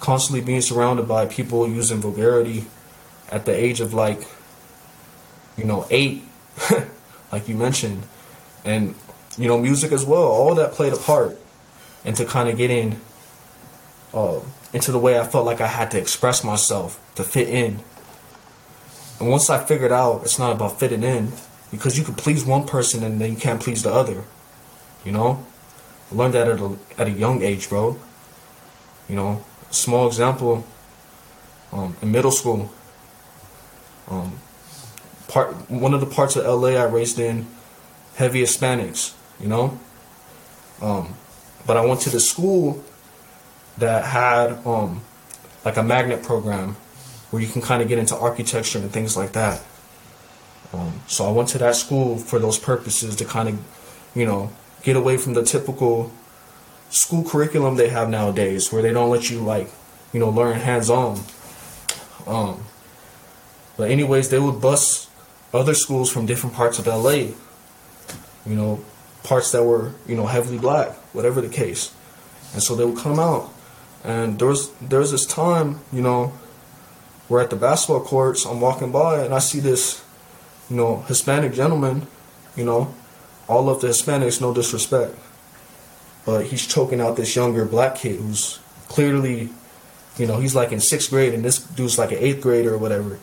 [0.00, 2.64] constantly being surrounded by people using vulgarity
[3.30, 4.26] at the age of like,
[5.56, 6.24] you know, eight,
[7.32, 8.02] like you mentioned,
[8.64, 8.94] and,
[9.36, 11.38] you know, music as well, all that played a part
[12.04, 13.00] into kind of getting
[14.12, 14.40] uh,
[14.72, 17.80] into the way I felt like I had to express myself to fit in.
[19.20, 21.32] And once I figured out it's not about fitting in,
[21.70, 24.24] because you can please one person and then you can't please the other.
[25.04, 25.44] You know?
[26.10, 27.98] I learned that at a, at a young age, bro.
[29.08, 30.64] You know, small example,
[31.72, 32.70] um, in middle school,
[34.08, 34.38] um,
[35.28, 37.46] part one of the parts of LA I raised in,
[38.16, 39.78] heavy Hispanics, you know.
[40.80, 41.14] Um,
[41.66, 42.84] but I went to the school
[43.82, 45.02] that had um,
[45.64, 46.76] like a magnet program
[47.30, 49.60] where you can kind of get into architecture and things like that.
[50.72, 53.58] Um, so I went to that school for those purposes to kind of,
[54.14, 54.50] you know,
[54.84, 56.12] get away from the typical
[56.90, 59.68] school curriculum they have nowadays, where they don't let you like,
[60.12, 61.20] you know, learn hands on.
[62.26, 62.62] Um,
[63.76, 65.10] but anyways, they would bus
[65.52, 67.34] other schools from different parts of LA.
[68.46, 68.84] You know,
[69.24, 71.92] parts that were you know heavily black, whatever the case,
[72.52, 73.51] and so they would come out.
[74.04, 76.32] And there was there was this time, you know,
[77.28, 78.44] we're at the basketball courts.
[78.44, 80.04] I'm walking by and I see this,
[80.68, 82.06] you know, Hispanic gentleman.
[82.56, 82.94] You know,
[83.48, 85.14] all of the Hispanics, no disrespect,
[86.26, 89.48] but he's choking out this younger black kid who's clearly,
[90.18, 92.78] you know, he's like in sixth grade and this dude's like an eighth grader or
[92.78, 93.18] whatever.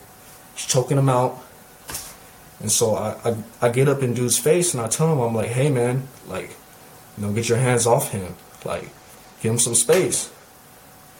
[0.56, 1.44] He's choking him out.
[2.60, 5.36] And so I, I, I get up in dude's face and I tell him, I'm
[5.36, 6.56] like, hey man, like,
[7.18, 8.36] you know, get your hands off him.
[8.66, 8.90] Like,
[9.42, 10.32] give him some space.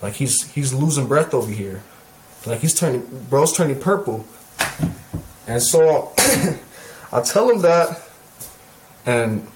[0.02, 1.84] Like he's he's losing breath over here.
[2.46, 4.26] Like he's turning bro's turning purple.
[5.48, 6.14] And so
[7.12, 8.02] I tell him that
[9.06, 9.48] and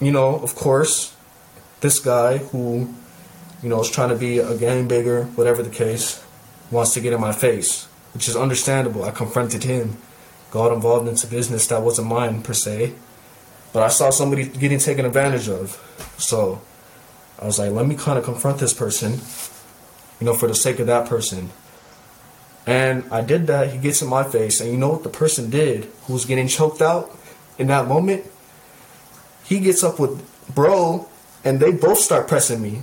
[0.00, 1.14] you know, of course,
[1.80, 2.92] this guy who,
[3.62, 6.24] you know, is trying to be a game bigger, whatever the case,
[6.70, 9.04] wants to get in my face, which is understandable.
[9.04, 9.96] I confronted him,
[10.50, 12.94] got involved into business that wasn't mine per se,
[13.72, 15.78] but I saw somebody getting taken advantage of.
[16.18, 16.60] So
[17.40, 19.18] I was like, let me kind of confront this person,
[20.22, 21.50] you know, for the sake of that person.
[22.64, 23.72] And I did that.
[23.72, 26.46] He gets in my face, and you know what the person did who was getting
[26.46, 27.10] choked out
[27.58, 28.24] in that moment?
[29.42, 30.22] He gets up with
[30.54, 31.08] bro,
[31.42, 32.82] and they both start pressing me.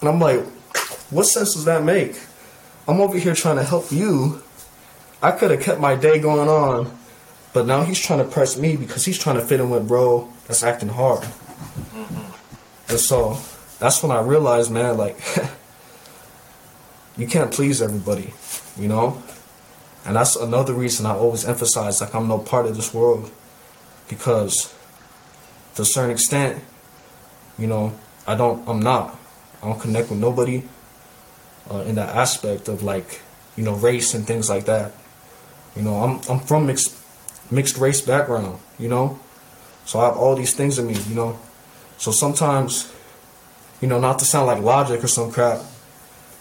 [0.00, 0.40] And I'm like,
[1.10, 2.20] what sense does that make?
[2.88, 4.42] I'm over here trying to help you.
[5.22, 6.98] I could have kept my day going on,
[7.52, 10.28] but now he's trying to press me because he's trying to fit in with bro
[10.48, 11.20] that's acting hard.
[11.20, 12.90] Mm-hmm.
[12.90, 13.38] And so
[13.78, 15.16] that's when I realized, man, like,
[17.18, 18.32] you can't please everybody,
[18.78, 19.20] you know?
[20.06, 23.30] And that's another reason I always emphasize, like, I'm no part of this world.
[24.08, 24.72] Because
[25.74, 26.62] to a certain extent,
[27.58, 27.92] you know,
[28.26, 29.18] I don't, I'm not.
[29.62, 30.62] I don't connect with nobody
[31.70, 33.20] uh, in that aspect of, like,
[33.56, 34.92] you know, race and things like that.
[35.76, 36.96] You know, I'm, I'm from mixed,
[37.50, 39.18] mixed race background, you know?
[39.84, 41.38] So I have all these things in me, you know?
[41.98, 42.92] So sometimes,
[43.80, 45.60] you know, not to sound like logic or some crap,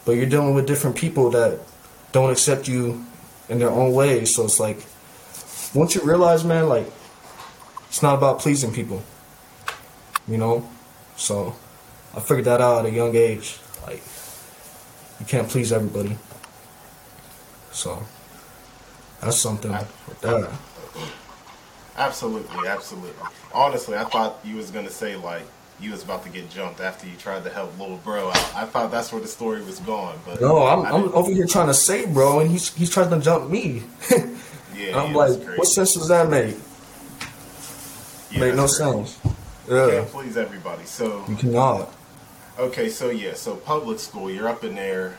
[0.07, 1.59] but you're dealing with different people that
[2.13, 3.05] don't accept you
[3.49, 4.23] in their own way.
[4.23, 4.77] So it's like,
[5.75, 6.89] once you realize, man, like,
[7.89, 9.03] it's not about pleasing people,
[10.25, 10.67] you know?
[11.17, 11.57] So
[12.15, 13.59] I figured that out at a young age.
[13.85, 14.01] Like,
[15.19, 16.17] you can't please everybody.
[17.73, 18.01] So
[19.19, 20.49] that's something with that.
[21.97, 23.25] Absolutely, absolutely.
[23.53, 25.43] Honestly, I thought you was gonna say like
[25.79, 28.55] you was about to get jumped after you tried to help little bro out.
[28.55, 31.67] I thought that's where the story was going, but No, I'm, I'm over here trying
[31.67, 33.83] to save bro, and he's he's trying to jump me.
[34.75, 36.57] yeah, I'm yeah, like, what sense does that make?
[38.31, 38.67] Yeah, make no crazy.
[38.67, 39.19] sense.
[39.69, 40.85] Yeah, Can't please everybody.
[40.85, 41.93] So you cannot.
[42.57, 45.17] okay, so yeah, so public school, you're up in there,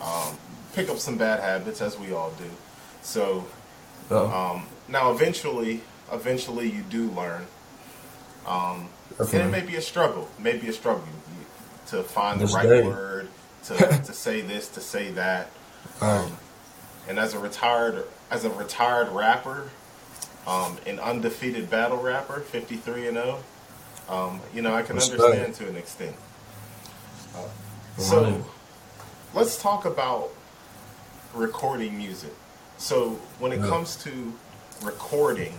[0.00, 0.38] um,
[0.74, 2.50] pick up some bad habits as we all do.
[3.02, 3.46] So
[4.10, 7.46] um, now eventually, eventually you do learn.
[8.46, 8.88] Um,
[9.20, 11.04] and it may be a struggle, maybe a struggle
[11.88, 12.82] to find the right day.
[12.86, 13.28] word
[13.64, 15.50] to, to say this, to say that.
[16.02, 16.26] Alright.
[16.26, 16.36] Um,
[17.08, 19.70] and as a retired as a retired rapper,
[20.46, 23.42] um, an undefeated battle rapper, fifty three and zero,
[24.08, 25.20] um, you know I can Respect.
[25.20, 26.14] understand to an extent.
[27.34, 27.38] Uh,
[27.98, 28.44] so Right.
[29.34, 30.30] let's talk about
[31.34, 32.32] recording music.
[32.78, 33.66] So when it Yeah.
[33.68, 34.32] comes to
[34.82, 35.58] recording,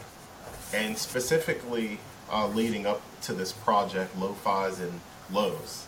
[0.74, 2.00] and specifically
[2.32, 5.00] uh, leading up to this project, Lo-Fi's and
[5.32, 5.86] Lows,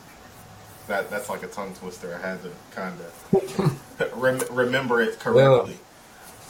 [0.87, 2.13] that that's like a tongue twister.
[2.21, 5.77] I had to kind of rem- remember it correctly.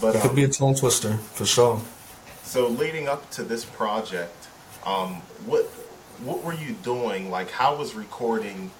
[0.01, 1.79] But It could um, be a tongue twister for sure.
[2.43, 4.47] so leading up to this project,
[4.85, 5.15] um,
[5.45, 5.65] what
[6.23, 7.29] what were you doing?
[7.31, 8.71] Like, how was recording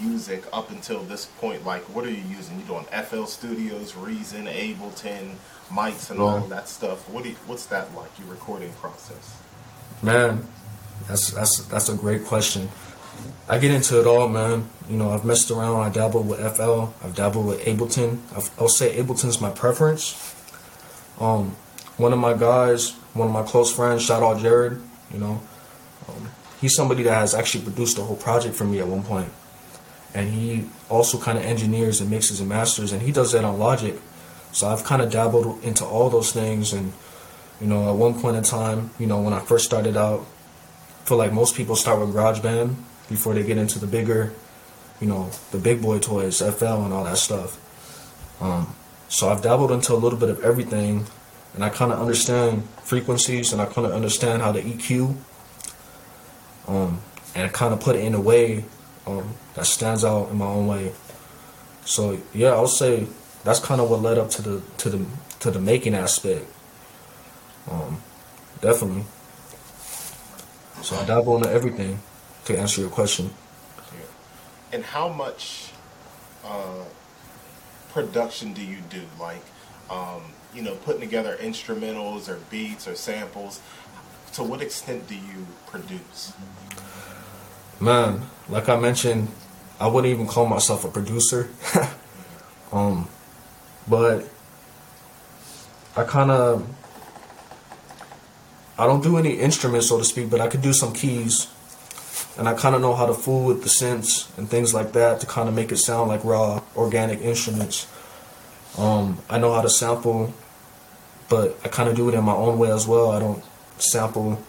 [0.00, 1.64] music up until this point?
[1.64, 2.58] Like, what are you using?
[2.60, 5.30] You doing FL Studios, Reason, Ableton,
[5.70, 6.42] mics, and all Yeah.
[6.44, 7.08] of that stuff?
[7.08, 8.10] What do you, what's that like?
[8.18, 9.36] Your recording process?
[10.02, 10.46] Man,
[11.08, 12.68] that's that's that's a great question.
[13.48, 14.68] I get into it all, man.
[14.88, 15.80] You know, I've messed around.
[15.80, 16.92] I dabbled with FL.
[17.04, 18.20] I've dabbled with Ableton.
[18.36, 20.14] I've, I'll say Ableton's my preference.
[21.18, 21.56] Um,
[21.96, 24.80] one of my guys, one of my close friends, shout out Jared.
[25.12, 25.42] You know,
[26.08, 29.32] um, he's somebody that has actually produced a whole project for me at one point,
[30.14, 33.58] and he also kind of engineers and mixes and masters, and he does that on
[33.58, 33.98] Logic.
[34.52, 36.92] So I've kind of dabbled into all those things, and
[37.60, 40.39] you know, at one point in time, you know, when I first started out, I
[41.04, 42.74] feel like most people start with GarageBand
[43.08, 44.32] before they get into the bigger,
[45.00, 47.58] you know, the big boy toys, FL and all that stuff.
[48.40, 48.74] Um,
[49.08, 51.06] so I've dabbled into a little bit of everything,
[51.54, 55.16] and I kind of understand frequencies, and I kind of understand how to EQ,
[56.68, 57.00] um,
[57.34, 58.64] and kind of put it in a way
[59.06, 60.92] um, that stands out in my own way.
[61.84, 63.06] So yeah, I'll say
[63.44, 65.06] that's kind of what led up to the to the
[65.40, 66.46] to the making aspect.
[67.70, 68.00] Um,
[68.60, 69.04] definitely.
[70.82, 72.00] So I dabble into everything
[72.46, 73.30] to answer your question.
[74.72, 75.72] And how much
[76.44, 76.84] uh,
[77.92, 79.02] production do you do?
[79.18, 79.42] Like,
[79.90, 80.22] um,
[80.54, 83.60] you know, putting together instrumentals or beats or samples.
[84.34, 86.32] To what extent do you produce?
[87.80, 89.28] Man, like I mentioned,
[89.80, 91.50] I wouldn't even call myself a producer.
[92.72, 93.08] um,
[93.88, 94.28] but
[95.96, 96.68] I kind of
[98.80, 101.48] I don't do any instruments, so to speak, but I could do some keys,
[102.38, 105.20] and I kind of know how to fool with the synths and things like that
[105.20, 107.86] to kind of make it sound like raw, organic instruments.
[108.78, 110.32] Um, I know how to sample,
[111.28, 113.10] but I kind of do it in my own way as well.
[113.10, 113.44] I don't
[113.76, 114.42] sample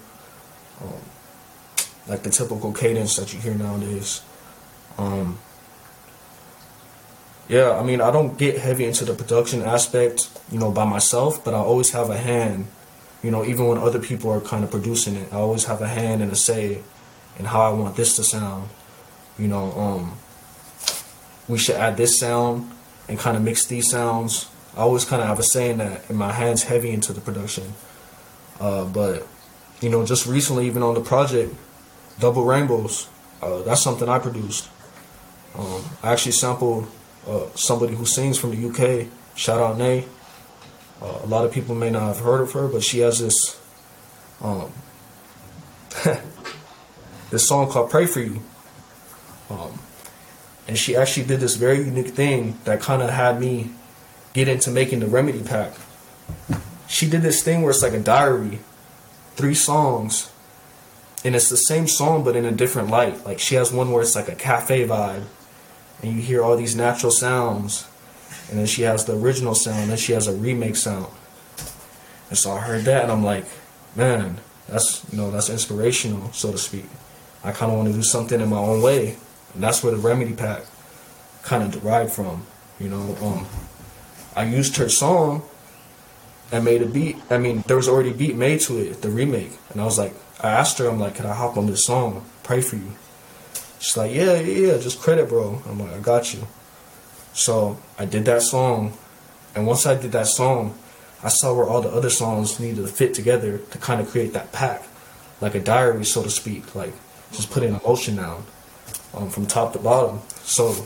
[0.81, 1.01] um,
[2.07, 4.21] like the typical cadence that you hear nowadays.
[4.97, 5.39] Um,
[7.49, 11.43] yeah, I mean, I don't get heavy into the production aspect, you know, by myself,
[11.43, 12.67] but I always have a hand,
[13.23, 15.87] you know, even when other people are kind of producing it, I always have a
[15.87, 16.81] hand and a say
[17.37, 18.69] in how I want this to sound.
[19.37, 20.17] You know, um,
[21.47, 22.71] we should add this sound
[23.07, 24.49] and kind of mix these sounds.
[24.75, 27.21] I always kind of have a say in that, and my hands heavy into the
[27.21, 27.73] production.
[28.59, 29.27] Uh, but
[29.81, 31.53] you know, just recently, even on the project,
[32.19, 33.07] Double Rainbows,
[33.41, 34.69] uh, that's something I produced.
[35.55, 36.87] Um, I actually sampled
[37.27, 39.07] uh, somebody who sings from the UK.
[39.35, 40.05] Shout out Nay.
[41.01, 43.59] Uh, a lot of people may not have heard of her, but she has this
[44.41, 44.71] um,
[47.31, 48.41] this song called "Pray for You,"
[49.49, 49.79] um,
[50.67, 53.71] and she actually did this very unique thing that kind of had me
[54.33, 55.73] get into making the Remedy pack.
[56.87, 58.59] She did this thing where it's like a diary,
[59.35, 60.31] three songs,
[61.23, 63.25] and it's the same song but in a different light.
[63.25, 65.23] Like she has one where it's like a cafe vibe
[66.01, 67.87] and you hear all these natural sounds.
[68.49, 71.07] And then she has the original sound, and then she has a remake sound.
[72.29, 73.45] And so I heard that, and I'm like,
[73.95, 76.85] man, that's you know that's inspirational, so to speak.
[77.43, 79.17] I kind of want to do something in my own way,
[79.53, 80.63] and that's where the Remedy Pack
[81.43, 82.45] kind of derived from.
[82.79, 83.47] You know, um,
[84.35, 85.43] I used her song
[86.51, 87.17] and made a beat.
[87.29, 90.13] I mean, there was already beat made to it, the remake, and I was like,
[90.41, 92.25] I asked her, I'm like, can I hop on this song?
[92.43, 92.91] Pray for you.
[93.79, 95.61] She's like, yeah, yeah, yeah, just credit, bro.
[95.67, 96.47] I'm like, I got you.
[97.33, 98.97] So I did that song,
[99.55, 100.77] and once I did that song,
[101.23, 104.33] I saw where all the other songs needed to fit together to kind of create
[104.33, 104.83] that pack,
[105.39, 106.93] like a diary, so to speak, like
[107.31, 108.43] just putting emotion down
[109.13, 110.19] um, from top to bottom.
[110.43, 110.85] So,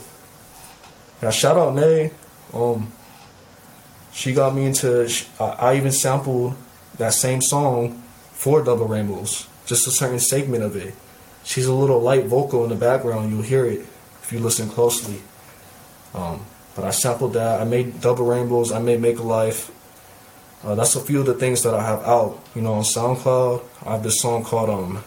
[1.21, 2.11] yeah, shout out Nay.
[2.53, 2.91] Um,
[4.11, 5.09] she got me into.
[5.39, 6.55] I even sampled
[6.97, 10.93] that same song for Double Rainbows, just a certain segment of it
[11.45, 13.31] she's a little light vocal in the background.
[13.31, 13.79] You'll hear it
[14.21, 15.21] if you listen closely.
[16.15, 17.61] Um, but I sampled that.
[17.61, 18.71] I made double rainbows.
[18.71, 19.71] I made Make a Life.
[20.63, 22.43] Uh, that's a few of the things that I have out.
[22.55, 25.03] You know, on SoundCloud, I have this song called um,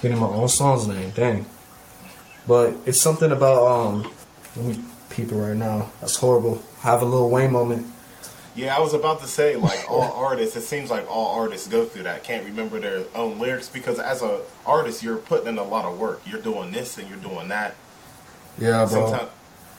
[0.00, 1.10] getting my own song's name.
[1.10, 1.44] Dang.
[2.46, 4.12] But it's something about um.
[4.56, 5.90] Let me peep it right now.
[6.00, 6.62] That's horrible.
[6.82, 7.86] I have a Lil Wayne moment.
[8.54, 10.56] Yeah, I was about to say like all artists.
[10.56, 12.24] It seems like all artists go through that.
[12.24, 15.98] Can't remember their own lyrics because as a artist, you're putting in a lot of
[15.98, 16.22] work.
[16.26, 17.74] You're doing this and you're doing that.
[18.58, 19.10] Yeah, bro.
[19.10, 19.30] Sometimes,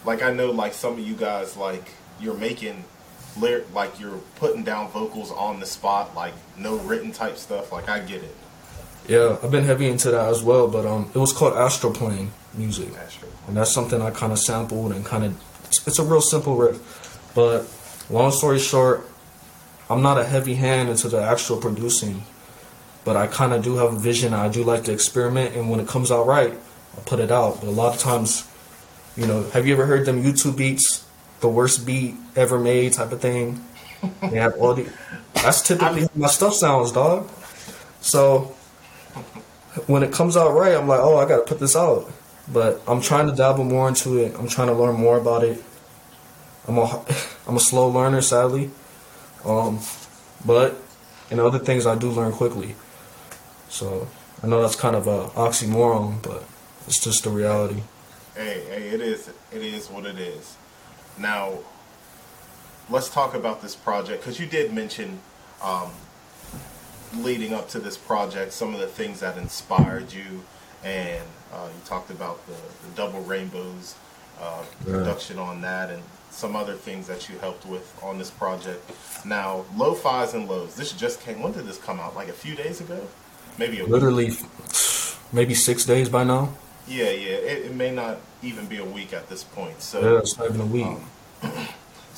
[0.05, 2.83] like I know, like some of you guys, like you're making
[3.37, 7.71] lyric, like you're putting down vocals on the spot, like no written type stuff.
[7.71, 8.35] Like I get it.
[9.07, 12.95] Yeah, I've been heavy into that as well, but um, it was called Astroplane music,
[12.95, 13.29] Astro.
[13.47, 15.43] and that's something I kind of sampled and kind of.
[15.65, 17.65] It's, it's a real simple riff, but
[18.09, 19.07] long story short,
[19.89, 22.23] I'm not a heavy hand into the actual producing,
[23.03, 24.33] but I kind of do have a vision.
[24.33, 27.61] I do like to experiment, and when it comes out right, I put it out.
[27.61, 28.47] But a lot of times,
[29.15, 31.05] you know, have you ever heard them YouTube beats,
[31.41, 33.63] the worst beat ever made type of thing?
[34.21, 34.91] They have all the.
[35.33, 37.29] That's typically how my stuff sounds, dog.
[38.01, 38.55] So,
[39.87, 42.11] when it comes out right, I'm like, oh, I gotta put this out.
[42.51, 44.35] But I'm trying to dabble more into it.
[44.37, 45.63] I'm trying to learn more about it.
[46.67, 47.05] I'm a
[47.47, 48.71] I'm a slow learner, sadly.
[49.45, 49.79] Um,
[50.45, 50.81] but
[51.29, 52.75] in other things, I do learn quickly.
[53.69, 54.07] So
[54.41, 56.43] I know that's kind of a oxymoron, but
[56.87, 57.83] it's just the reality.
[58.39, 59.29] Hey, hey, it is.
[59.51, 60.55] It is what it is.
[61.17, 61.57] Now,
[62.89, 65.19] let's talk about this project because you did mention
[65.61, 65.91] um,
[67.17, 70.45] leading up to this project some of the things that inspired you,
[70.85, 71.21] and
[71.51, 73.95] uh, you talked about the, the double rainbows
[74.39, 78.89] uh, production on that, and some other things that you helped with on this project.
[79.25, 80.75] Now, low fives and lows.
[80.75, 81.41] This just came.
[81.41, 82.15] When did this come out?
[82.15, 83.05] Like a few days ago,
[83.57, 83.91] maybe a week.
[83.91, 84.29] Literally,
[85.33, 86.53] maybe six days by now.
[86.89, 87.35] Yeah, yeah.
[87.35, 89.81] It, it may not even be a week at this point.
[89.81, 90.01] So.
[90.01, 90.97] Yeah, it's not even a week.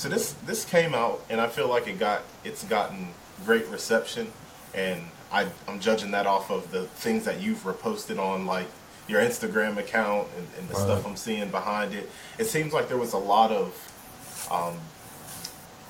[0.01, 3.09] So this this came out, and I feel like it got it's gotten
[3.45, 4.31] great reception,
[4.73, 4.99] and
[5.31, 8.65] I I'm judging that off of the things that you've reposted on like
[9.07, 12.09] your Instagram account and, and the stuff I'm seeing behind it.
[12.39, 14.79] It seems like there was a lot of um,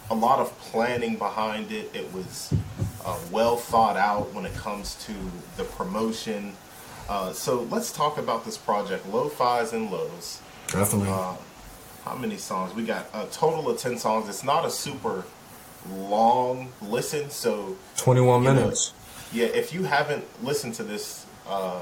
[0.10, 1.90] a lot of planning behind it.
[1.96, 2.54] It was
[3.06, 5.14] uh, well thought out when it comes to
[5.56, 6.54] the promotion.
[7.12, 10.40] Uh, so let's talk about this project, Low Fives and Lows.
[10.68, 11.10] Definitely.
[11.10, 11.34] Uh,
[12.06, 12.74] how many songs?
[12.74, 14.30] We got a total of 10 songs.
[14.30, 15.26] It's not a super
[15.90, 17.30] long listen.
[17.30, 18.94] So, 21 you know, minutes.
[19.34, 21.82] yeah, if you haven't listened to this, uh,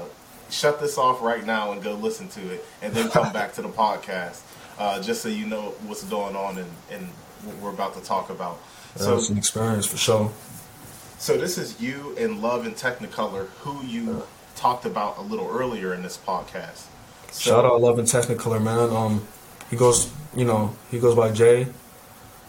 [0.50, 3.62] shut this off right now and go listen to it and then come back to
[3.62, 4.40] the podcast
[4.80, 7.06] uh, just so you know what's going on and, and
[7.44, 8.58] what we're about to talk about.
[8.94, 10.32] That So, was an experience for sure.
[11.18, 14.26] so this is you in Love and Technicolor, who you
[14.60, 16.86] talked about a little earlier in this podcast.
[17.30, 18.94] So, Shout out Love and Technicolor, man.
[18.94, 19.26] Um,
[19.70, 21.66] he goes, you know, he goes by Jay.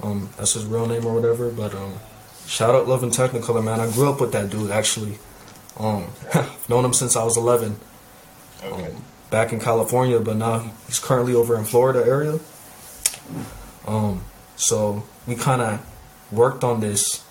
[0.03, 1.49] Um, that's his real name or whatever.
[1.49, 1.93] But um,
[2.45, 3.80] shout out Love and Technicolor, man.
[3.80, 5.20] I grew up with that dude actually.
[5.80, 6.07] Um,
[6.70, 7.78] known him since I was 11.
[8.64, 8.86] Okay.
[8.88, 12.39] Um, back in California, but now he's currently over in Florida area.
[13.88, 14.26] Um,
[14.57, 15.86] so we kind of
[16.32, 17.24] worked on this,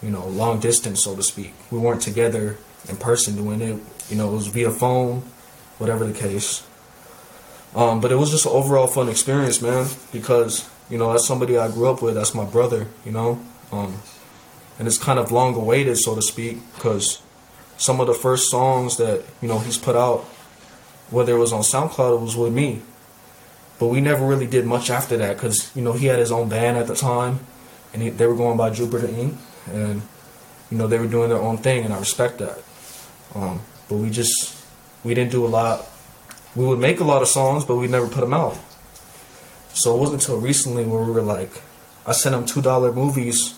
[0.00, 1.52] you know, long distance, so to speak.
[1.72, 2.56] We weren't together
[2.88, 3.80] in person doing it.
[4.08, 5.22] You know, it was via phone,
[5.78, 6.66] whatever the case.
[7.74, 11.56] Um, but it was just an overall fun experience, man, because you know that's somebody
[11.56, 12.14] I grew up with.
[12.14, 14.02] That's my brother, you know, um,
[14.78, 17.22] and it's kind of long awaited, so to speak, because
[17.76, 20.20] some of the first songs that you know he's put out,
[21.10, 22.82] whether it was on SoundCloud, it was with me.
[23.78, 26.48] But we never really did much after that because you know he had his own
[26.48, 27.38] band at the time,
[27.92, 29.36] and he, they were going by Jupiter Inc.
[29.68, 30.02] and
[30.72, 32.58] you know they were doing their own thing, and I respect that.
[33.34, 34.56] Um, but we just
[35.04, 35.86] we didn't do a lot.
[36.54, 38.58] We would make a lot of songs, but we never put them out.
[39.72, 41.62] So it wasn't until recently where we were like,
[42.06, 43.54] I sent him two dollar movies.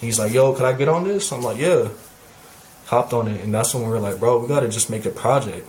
[0.00, 1.88] He's like, "Yo, could I get on this?" I'm like, "Yeah."
[2.86, 5.10] Hopped on it, and that's when we were like, "Bro, we gotta just make a
[5.10, 5.66] project.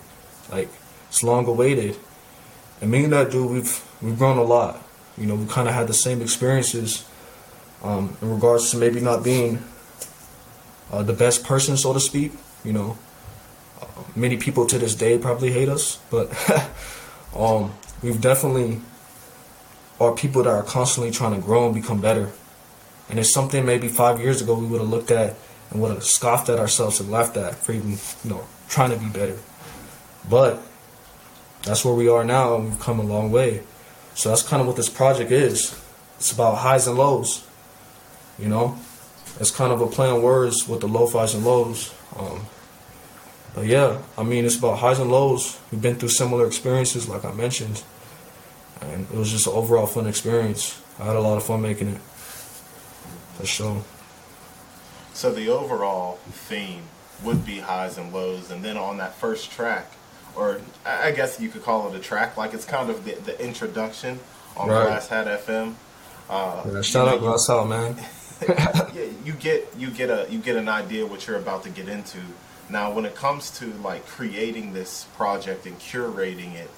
[0.51, 0.69] Like,
[1.09, 1.97] it's long awaited."
[2.81, 4.81] And me and that dude, we've we've grown a lot.
[5.17, 7.05] You know, we kind of had the same experiences
[7.83, 9.63] um, in regards to maybe not being
[10.91, 12.33] uh, the best person, so to speak.
[12.63, 12.97] You know,
[14.16, 16.32] many people to this day probably hate us, but
[17.36, 18.82] um, we've definitely
[19.99, 22.30] are people that are constantly trying to grow and become better.
[23.10, 25.36] And it's something maybe five years ago we would have looked at
[25.70, 28.97] and would have scoffed at ourselves and laughed at for even, you know, trying to
[28.97, 29.38] be better.
[30.30, 30.62] But
[31.64, 33.64] that's where we are now and we've come a long way.
[34.14, 35.80] So that's kind of what this project is.
[36.18, 37.45] It's about highs and lows.
[38.38, 38.78] You know?
[39.39, 41.93] It's kind of a play on words with the low fives and lows.
[42.18, 42.45] Um,
[43.62, 45.60] yeah, I mean, it's about highs and lows.
[45.72, 47.84] We've been through similar experiences, like I mentioned.
[48.82, 50.82] And it was just an overall fun experience.
[50.99, 52.01] I had a lot of fun making it.
[53.38, 53.84] For sure.
[55.14, 56.84] So the overall theme
[57.24, 59.91] would be highs and lows, and then on that first track,
[60.36, 63.43] or I guess you could call it a track, like it's kind of the, the
[63.43, 64.20] introduction
[64.55, 64.86] on Right.
[64.88, 65.76] Glass Hat FM.
[66.30, 67.97] Uh, Yeah, shout out, Glass out, man.
[68.47, 71.89] yeah, you get you get a you get an idea what you're about to get
[71.89, 72.20] into.
[72.70, 76.70] Now, when it comes to like creating this project and curating it,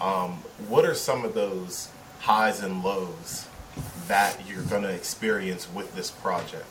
[0.00, 1.88] um, what are some of those
[2.20, 3.46] highs and lows
[4.08, 6.66] that you're to experience with this project?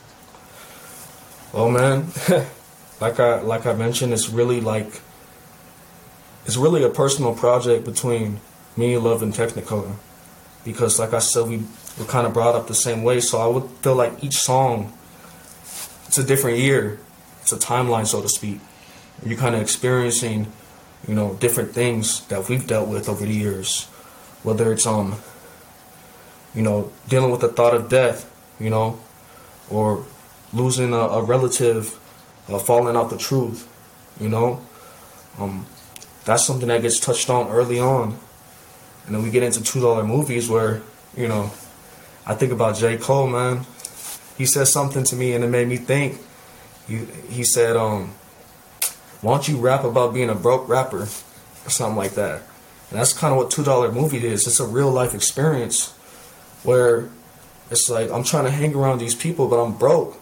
[1.54, 2.06] Oh man,
[3.00, 5.00] like I like I mentioned, it's really like
[6.46, 8.40] it's really a personal project between
[8.76, 9.96] me, Love, and Technicolor.
[10.64, 11.58] Because, like I said, we
[11.98, 13.20] were kind of brought up the same way.
[13.20, 14.92] So I would feel like each song,
[16.06, 17.00] it's a different year.
[17.46, 18.58] It's a timeline, so to speak.
[19.24, 20.50] You're kind of experiencing,
[21.06, 23.84] you know, different things that we've dealt with over the years.
[24.42, 25.14] Whether it's um,
[26.56, 28.28] you know, dealing with the thought of death,
[28.58, 28.98] you know,
[29.70, 30.04] or
[30.52, 31.96] losing a, a relative,
[32.48, 33.68] uh, falling out the truth,
[34.20, 34.60] you know,
[35.38, 35.66] um,
[36.24, 38.18] that's something that gets touched on early on.
[39.06, 40.82] And then we get into two dollar movies where,
[41.16, 41.52] you know,
[42.26, 42.96] I think about J.
[42.96, 43.66] Cole, man.
[44.36, 46.20] He said something to me and it made me think.
[46.88, 48.14] He he said, um,
[49.22, 51.02] why don't you rap about being a broke rapper?
[51.66, 52.42] Or something like that.
[52.90, 54.46] And that's kind of what two dollar movie is.
[54.46, 55.90] It's a real life experience
[56.62, 57.08] where
[57.70, 60.16] it's like I'm trying to hang around these people, but I'm broke.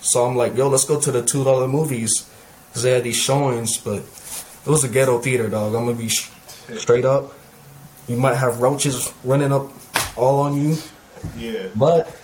[0.00, 2.28] So I'm like, yo, let's go to the two dollar movies
[2.68, 3.98] because they had these showings, but
[4.64, 5.74] it was a ghetto theater, dog.
[5.74, 6.30] I'm gonna be sh-
[6.76, 7.32] straight up.
[8.06, 9.72] You might have roaches running up
[10.16, 10.76] all on you,
[11.36, 11.66] Yeah.
[11.74, 12.14] but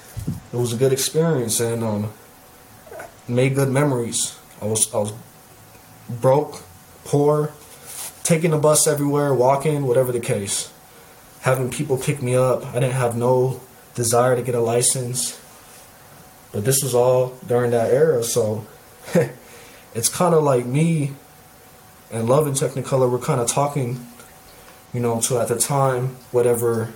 [0.53, 2.13] it was a good experience and um,
[3.35, 4.39] made good memories.
[4.61, 5.13] I was I was
[6.09, 6.63] broke,
[7.05, 7.53] poor,
[8.23, 10.73] taking the bus everywhere, walking, whatever the case.
[11.41, 12.65] Having people pick me up.
[12.67, 13.61] I didn't have no
[13.95, 15.41] desire to get a license.
[16.53, 18.67] But this was all during that era, so
[19.95, 21.13] it's kind of like me
[22.13, 24.07] and Love and Technicolor were kind of talking,
[24.93, 26.93] you know, to at the time whatever,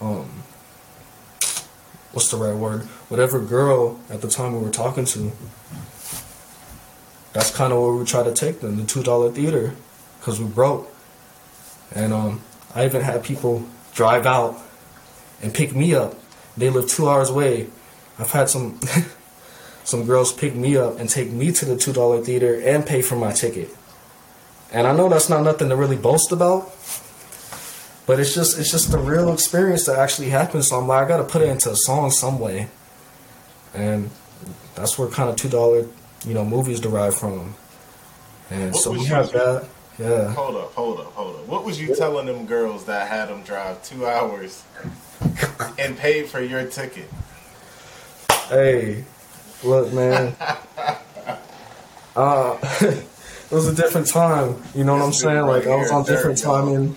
[0.00, 0.44] um,
[2.12, 2.82] what's the right word?
[3.08, 5.32] Whatever girl at the time we were talking to.
[7.32, 9.74] That's kind of where we try to take them, the two dollar theater,
[10.18, 10.92] because we broke.
[11.94, 12.42] And um,
[12.74, 14.60] I even had people drive out
[15.42, 16.14] and pick me up.
[16.56, 17.68] They live two hours away.
[18.18, 18.80] I've had some
[19.84, 23.02] some girls pick me up and take me to the two dollar theater and pay
[23.02, 23.70] for my ticket.
[24.72, 26.70] And I know that's not nothing to really boast about,
[28.08, 30.64] but it's just it's just the real experience that actually happened.
[30.64, 32.68] So I'm like, I gotta put it into a song some way,
[33.74, 34.10] and
[34.74, 35.86] that's where kind of two dollar
[36.26, 37.54] you know movies derive from.
[38.50, 39.68] And What so we have that.
[39.98, 40.32] Yeah.
[40.32, 41.46] Hold up, hold up, hold up.
[41.46, 44.62] What was you telling them girls that had them drive two hours
[45.78, 47.10] and paid for your ticket?
[48.48, 49.04] Hey,
[49.62, 50.34] look, man.
[52.16, 54.62] uh, it was a different time.
[54.74, 55.44] You know what I'm saying?
[55.44, 56.96] Like I was on different timing.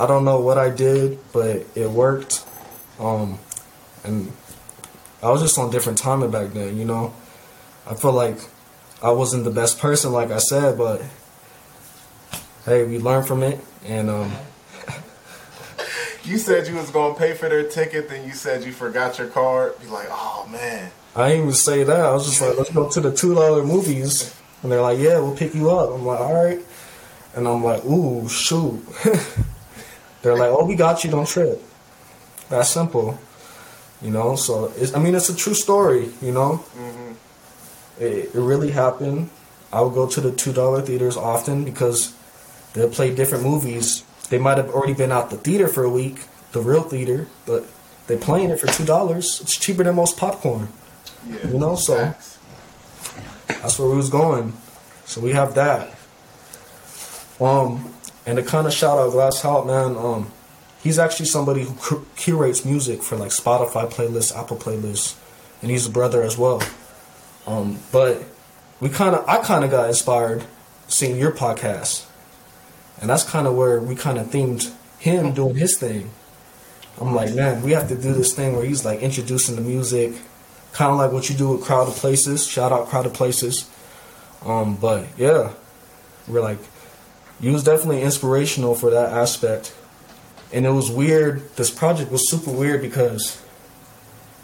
[0.00, 2.42] I don't know what I did, but it worked.
[2.98, 3.38] Um,
[4.02, 4.32] and
[5.22, 6.78] I was just on different timing back then.
[6.78, 7.12] You know,
[7.86, 8.38] I feel like
[9.02, 11.02] I wasn't the best person, like I said, but
[12.64, 14.32] hey, we learned from it, and um,
[16.24, 19.28] You said you was gonna pay for their ticket, then you said you forgot your
[19.28, 19.78] card.
[19.80, 20.90] Be like, oh man.
[21.14, 22.00] I didn't even say that.
[22.00, 25.18] I was just like, let's go to the two dollar movies, and they're like, yeah,
[25.18, 25.90] we'll pick you up.
[25.90, 26.60] I'm like, all right,
[27.34, 28.82] and I'm like, ooh, shoot.
[30.22, 31.10] they're like, oh, we got you.
[31.10, 31.62] Don't trip.
[32.48, 33.18] That's simple,
[34.02, 34.36] you know.
[34.36, 36.64] So it's, I mean, it's a true story, you know.
[37.98, 39.30] It, it really happened.
[39.72, 42.14] I would go to the two dollar theaters often because
[42.72, 44.04] they'll play different movies.
[44.30, 47.64] They might have already been out the theater for a week, the real theater, but
[48.06, 49.40] they're playing it for two dollars.
[49.40, 50.68] It's cheaper than most popcorn.
[51.28, 51.48] Yeah.
[51.48, 52.14] You know, so-
[53.48, 54.54] That's where we was going.
[55.04, 55.90] So we have that.
[57.40, 57.92] Um,
[58.26, 59.96] and to kind of shout out Glass Hout, man.
[59.96, 60.32] Um,
[60.82, 65.16] he's actually somebody who cur- curates music for like Spotify playlists, Apple playlists,
[65.62, 66.62] and he's a brother as well.
[67.46, 68.22] Um, but
[68.80, 70.44] we kind of, I kind of got inspired
[70.88, 72.06] seeing your podcast,
[73.00, 76.10] and that's kind of where we kind of themed him doing his thing.
[77.00, 80.12] I'm like, man, we have to do this thing where he's like introducing the music,
[80.72, 82.46] kind of like what you do with Crowded Places.
[82.46, 83.70] Shout out Crowded Places.
[84.44, 85.52] Um, but yeah,
[86.28, 86.58] we're like,
[87.40, 89.74] you was definitely inspirational for that aspect.
[90.52, 91.48] And it was weird.
[91.56, 93.42] This project was super weird because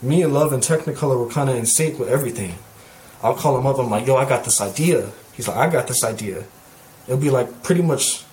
[0.00, 2.54] me and Love and Technicolor were kind of in sync with everything.
[3.22, 3.78] I'll call him up.
[3.78, 5.10] I'm like, yo, I got this idea.
[5.34, 6.44] He's like, I got this idea.
[7.06, 8.24] It'll be like pretty much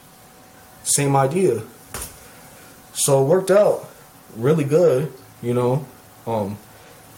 [0.83, 1.63] same idea.
[2.93, 3.89] So it worked out
[4.35, 5.11] really good,
[5.41, 5.85] you know.
[6.27, 6.57] Um,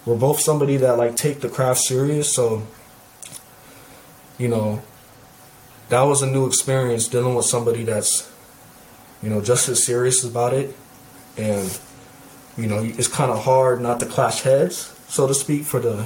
[0.05, 2.65] we're both somebody that like take the craft serious, so
[4.37, 4.81] you know,
[5.89, 8.31] that was a new experience dealing with somebody that's,
[9.21, 10.75] you know, just as serious about it.
[11.37, 11.79] And,
[12.57, 16.05] you know, it's kind of hard not to clash heads, so to speak, for the,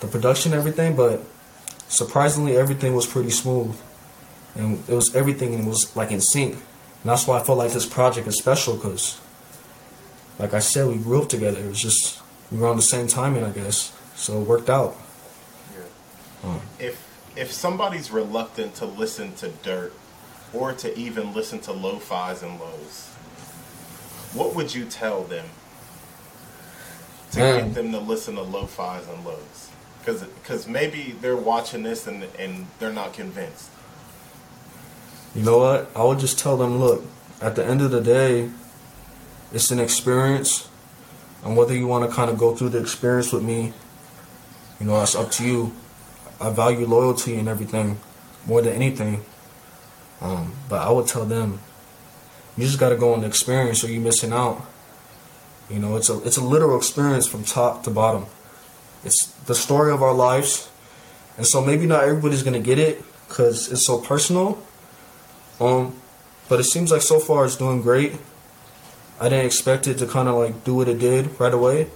[0.00, 0.96] the production and everything.
[0.96, 1.22] But
[1.88, 3.78] surprisingly, everything was pretty smooth.
[4.54, 6.54] And it was everything was like in sync.
[6.54, 6.62] And
[7.04, 9.20] that's why I felt like this project is special because,
[10.38, 11.60] like I said, we grew up together.
[11.60, 12.20] It was just,
[12.50, 13.92] we were on the same timing, I guess.
[14.16, 14.96] So it worked out.
[16.42, 17.07] Um, If
[17.38, 19.92] if somebody's reluctant to listen to dîRttT
[20.52, 23.06] or to even listen to lo-fis and lows,
[24.34, 25.46] what would you tell them
[27.32, 29.70] to get them to listen to lo-fis and lows?
[30.04, 33.70] Because maybe they're watching this and and they're not convinced.
[35.34, 35.90] You know what?
[35.94, 37.04] I would just tell them, look,
[37.40, 38.50] at the end of the day,
[39.52, 40.68] it's an experience.
[41.44, 43.74] And whether you want to kind of go through the experience with me,
[44.80, 45.72] you know, that's up to you.
[46.40, 47.98] I value loyalty and everything.
[48.46, 49.22] more than anything.
[50.20, 51.60] Um, but I would tell them,
[52.56, 54.64] you just got to go on the experience, or you're missing out.
[55.68, 58.26] You know, it's a it's a literal experience from top to bottom.
[59.04, 60.70] It's the story of our lives,
[61.36, 64.58] and so maybe not everybody's gonna get it because it's so personal.
[65.60, 65.94] Um,
[66.48, 68.14] but it seems like so far it's doing great.
[69.20, 71.88] I didn't expect it to kind of like do what it did right away.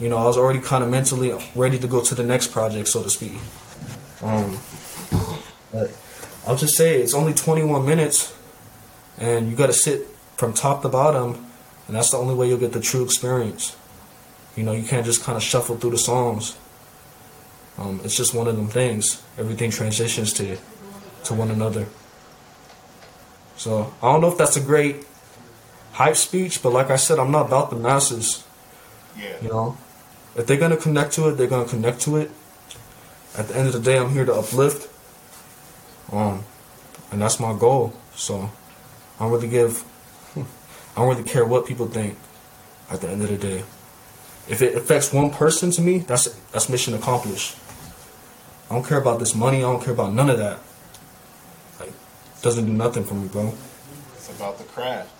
[0.00, 2.88] You know, I was already kind of mentally ready to go to the next project,
[2.88, 3.38] so to speak.
[4.22, 4.58] Um,
[5.70, 5.90] but
[6.46, 8.36] I'll just say it's only 21 minutes,
[9.18, 11.46] and you got to sit from top to bottom,
[11.86, 13.76] and that's the only way you'll get the true experience.
[14.56, 16.56] You know, you can't just kind of shuffle through the songs.
[17.78, 19.22] Um, it's just one of them things.
[19.38, 20.58] Everything transitions to
[21.24, 21.86] to one another.
[23.56, 25.06] So I don't know if that's a great
[25.92, 28.44] hype speech, but like I said, I'm not about the masses.
[29.18, 29.36] Yeah.
[29.42, 29.76] You know,
[30.36, 32.30] if they're gonna connect to it, they're gonna connect to it.
[33.36, 34.88] At the end of the day, I'm here to uplift.
[36.12, 36.44] Um,
[37.10, 37.94] and that's my goal.
[38.14, 38.50] So
[39.18, 39.84] I don't really give.
[40.36, 42.16] I don't really care what people think.
[42.90, 43.64] At the end of the day,
[44.48, 47.56] if it affects one person to me, that's that's mission accomplished.
[48.70, 49.58] I don't care about this money.
[49.58, 50.58] I don't care about none of that.
[51.80, 51.92] Like,
[52.42, 53.54] doesn't do nothing for me, bro.
[54.14, 55.10] It's about the craft.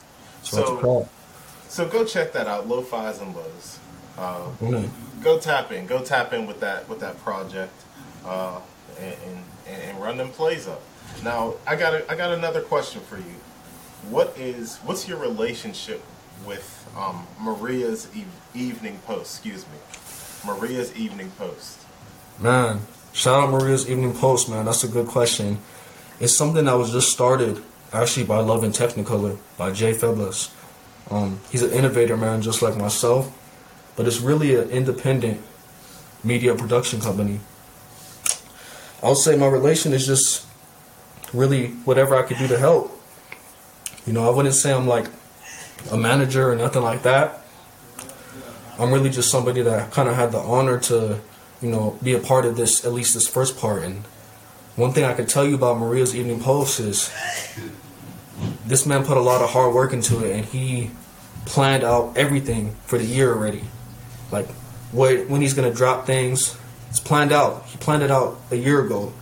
[0.42, 1.08] So, it's So, call.
[1.68, 2.68] so go check that out.
[2.68, 3.78] Low fives and lows.
[4.18, 4.88] Uh, Mm.
[5.22, 5.86] go tap in.
[5.86, 7.72] Go tap in with that with that project,
[8.26, 8.60] uh,
[9.00, 9.44] and, and
[9.82, 10.82] and run them plays up.
[11.22, 13.36] Now, I got a, I got another question for you.
[14.10, 16.02] What is what's your relationship
[16.46, 19.36] with um, Maria's e- evening post?
[19.36, 19.78] Excuse me,
[20.44, 21.78] Maria's evening post.
[22.38, 22.80] Man,
[23.12, 24.64] shout out Maria's Evening Post, man.
[24.64, 25.58] That's a good question.
[26.18, 30.50] It's something that was just started actually by Love and Technicolor by Jay Feblas.
[31.10, 33.30] Um, he's an innovator, man, just like myself,
[33.96, 35.40] but it's really an independent
[36.24, 37.40] media production company.
[39.02, 40.46] I would say my relation is just
[41.32, 43.00] really whatever I could do to help.
[44.06, 45.06] You know, I wouldn't say I'm like
[45.90, 47.40] a manager or nothing like that.
[48.78, 51.20] I'm really just somebody that kind of had the honor to,
[51.60, 53.82] you know, be a part of this, at least this first part.
[53.82, 54.04] And
[54.76, 57.12] one thing I can tell you about Maria's Evening Post is
[58.66, 60.90] this man put a lot of hard work into it and he
[61.44, 63.64] planned out everything for the year already.
[64.32, 64.48] Like,
[64.90, 66.56] what, when he's going to drop things,
[66.90, 67.66] it's planned out.
[67.66, 69.12] He planned it out a year ago.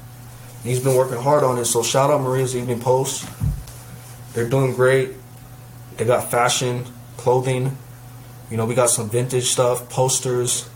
[0.63, 1.65] And he's been working hard on it.
[1.65, 3.29] So, shout out Maria's Evening Post.
[4.33, 5.11] They're doing great.
[5.97, 6.85] They got fashion,
[7.17, 7.77] clothing,
[8.51, 10.69] you know, we got some vintage stuff, posters.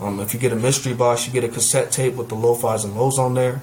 [0.00, 2.84] Um, if you get a mystery box, you get a cassette tape with the lo-fis
[2.84, 3.60] and lows on there,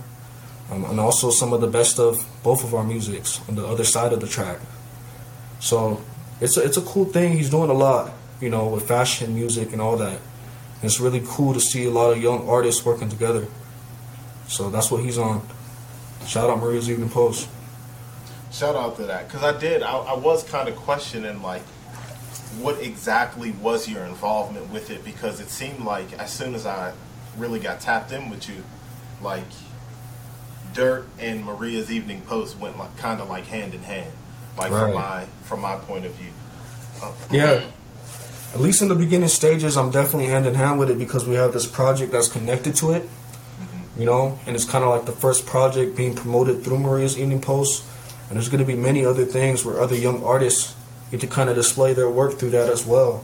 [0.71, 3.83] um, and also some of the best of both of our musics on the other
[3.83, 4.59] side of the track.
[5.59, 6.01] So
[6.39, 7.33] it's a, it's a cool thing.
[7.33, 10.19] He's doing a lot, you know, with fashion, music, and all that.
[10.81, 13.47] And it's really cool to see a lot of young artists working together.
[14.47, 15.47] So that's what he's on.
[16.25, 17.47] Shout out Maria's Evening Post.
[18.51, 19.81] Shout out to that because I did.
[19.81, 21.61] I, I was kind of questioning like
[22.59, 26.93] what exactly was your involvement with it because it seemed like as soon as I
[27.37, 28.63] really got tapped in with you,
[29.21, 29.45] like
[30.73, 34.11] dîRttT and Maria's Evening Post went like kind of like hand in hand,
[34.57, 36.31] like from my from my point of view.
[37.01, 37.63] Uh, Yeah.
[38.53, 41.35] At least in the beginning stages, I'm definitely hand in hand with it because we
[41.35, 43.07] have this project that's connected to it.
[43.97, 47.41] You know, and it's kind of like the first project being promoted through Maria's Evening
[47.41, 47.83] Post.
[48.29, 50.75] And there's going to be many other things where other young artists
[51.11, 53.23] get to kind of display their work through that as well.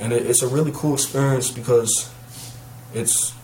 [0.00, 2.12] And it, it's a really cool experience because
[2.94, 3.34] it's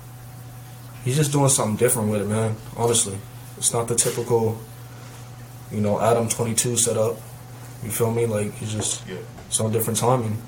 [1.04, 2.56] he's just doing something different with it, man.
[2.76, 3.18] Honestly,
[3.56, 4.58] it's not the typical,
[5.70, 7.16] you know, Adam 22 setup.
[7.82, 8.26] You feel me?
[8.26, 9.16] Like he's just yeah.
[9.46, 10.40] it's on different timing.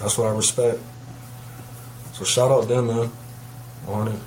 [0.00, 0.80] That's what I respect.
[2.12, 3.10] So shout out them, man.
[3.86, 4.20] On it.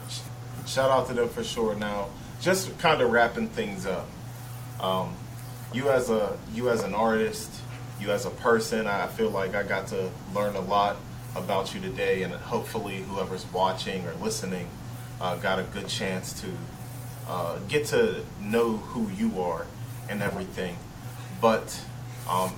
[0.66, 1.76] Shout out to them for sure.
[1.76, 2.10] Now,
[2.42, 4.08] just kind of wrapping things up.
[4.80, 5.16] Um,
[5.74, 7.52] you as a you as an artist,
[8.00, 10.98] you as a person, I feel like I got to learn a lot
[11.36, 14.68] about you today, and hopefully, whoever's watching or listening
[15.20, 16.48] uh, got a good chance to
[17.28, 19.66] uh, get to know who you are
[20.10, 20.78] and everything.
[21.42, 21.80] But
[22.30, 22.54] um,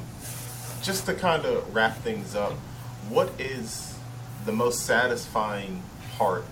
[0.81, 2.53] just to kind of wrap things up,
[3.09, 3.97] what is
[4.45, 5.81] the most satisfying
[6.17, 6.45] part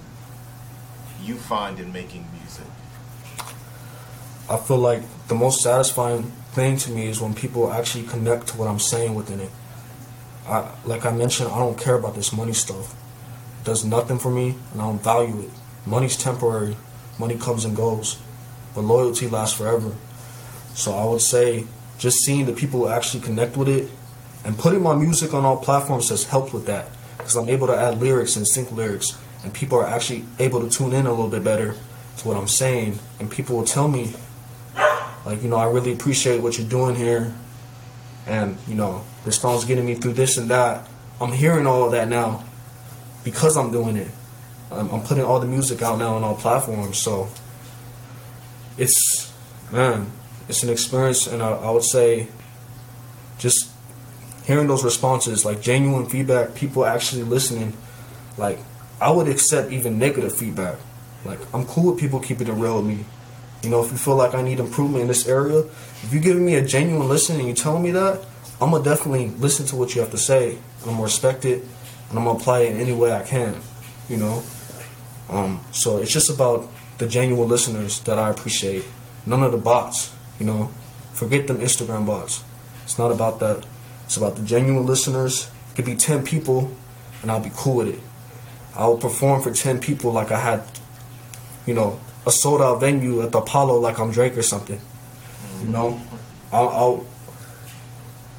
[1.24, 2.66] you find in making music?
[4.50, 8.58] I feel like the most satisfying thing to me is when people actually connect to
[8.58, 9.52] what I'm saying within it.
[10.48, 12.96] I, like I mentioned, I don't care about this money stuff.
[13.62, 15.50] It does nothing for me, and I don't value it.
[15.86, 16.76] Money's temporary.
[17.20, 18.20] Money comes and goes,
[18.74, 19.94] but loyalty lasts forever.
[20.74, 21.66] So I would say
[21.98, 23.90] just seeing the people who actually connect with it
[24.48, 26.88] and putting my music on all platforms has helped with that
[27.18, 30.70] because I'm able to add lyrics and sync lyrics, and people are actually able to
[30.70, 31.76] tune in a little bit better
[32.20, 34.14] to what I'm saying, and people will tell me,
[35.26, 37.36] like, you know, I really appreciate what you're doing here,
[38.26, 40.88] and you know, this song's getting me through this and that.
[41.20, 42.46] I'm hearing all of that now
[43.26, 44.12] because I'm doing it.
[44.72, 47.28] I'm, I'm putting all the music out now on all platforms, so
[48.78, 49.34] it's
[49.74, 50.10] man,
[50.48, 52.30] it's an experience, and I, I would say
[53.40, 53.72] just
[54.48, 57.74] hearing those responses, like genuine feedback, people actually listening,
[58.38, 58.58] like
[59.02, 60.78] I would accept even negative feedback.
[61.26, 63.06] Like I'm cool with people keeping it real with me.
[63.62, 66.46] You know, if you feel like I need improvement in this area, if you're giving
[66.46, 68.26] me a genuine listen and you're telling me that,
[68.62, 70.58] I'm gonna definitely listen to what you have to say.
[70.82, 71.64] I'm gonna respect it,
[72.10, 73.60] and I'm gonna apply it in any way I can.
[74.08, 74.44] You know,
[75.30, 76.70] um, so it's just about
[77.00, 78.86] the genuine listeners that I appreciate.
[79.26, 80.14] None of the bots.
[80.40, 80.72] You know,
[81.14, 82.44] forget them Instagram bots.
[82.84, 83.66] It's not about that.
[84.08, 85.52] It's about the genuine listeners.
[85.72, 86.72] It could be ten people,
[87.22, 88.00] and I'll be cool with it.
[88.74, 90.64] I'll perform for ten people like I had,
[91.66, 94.80] you know, a sold out venue at the Apollo like I'm Drake or something.
[95.62, 96.02] You know,
[96.54, 97.06] I'll, I'll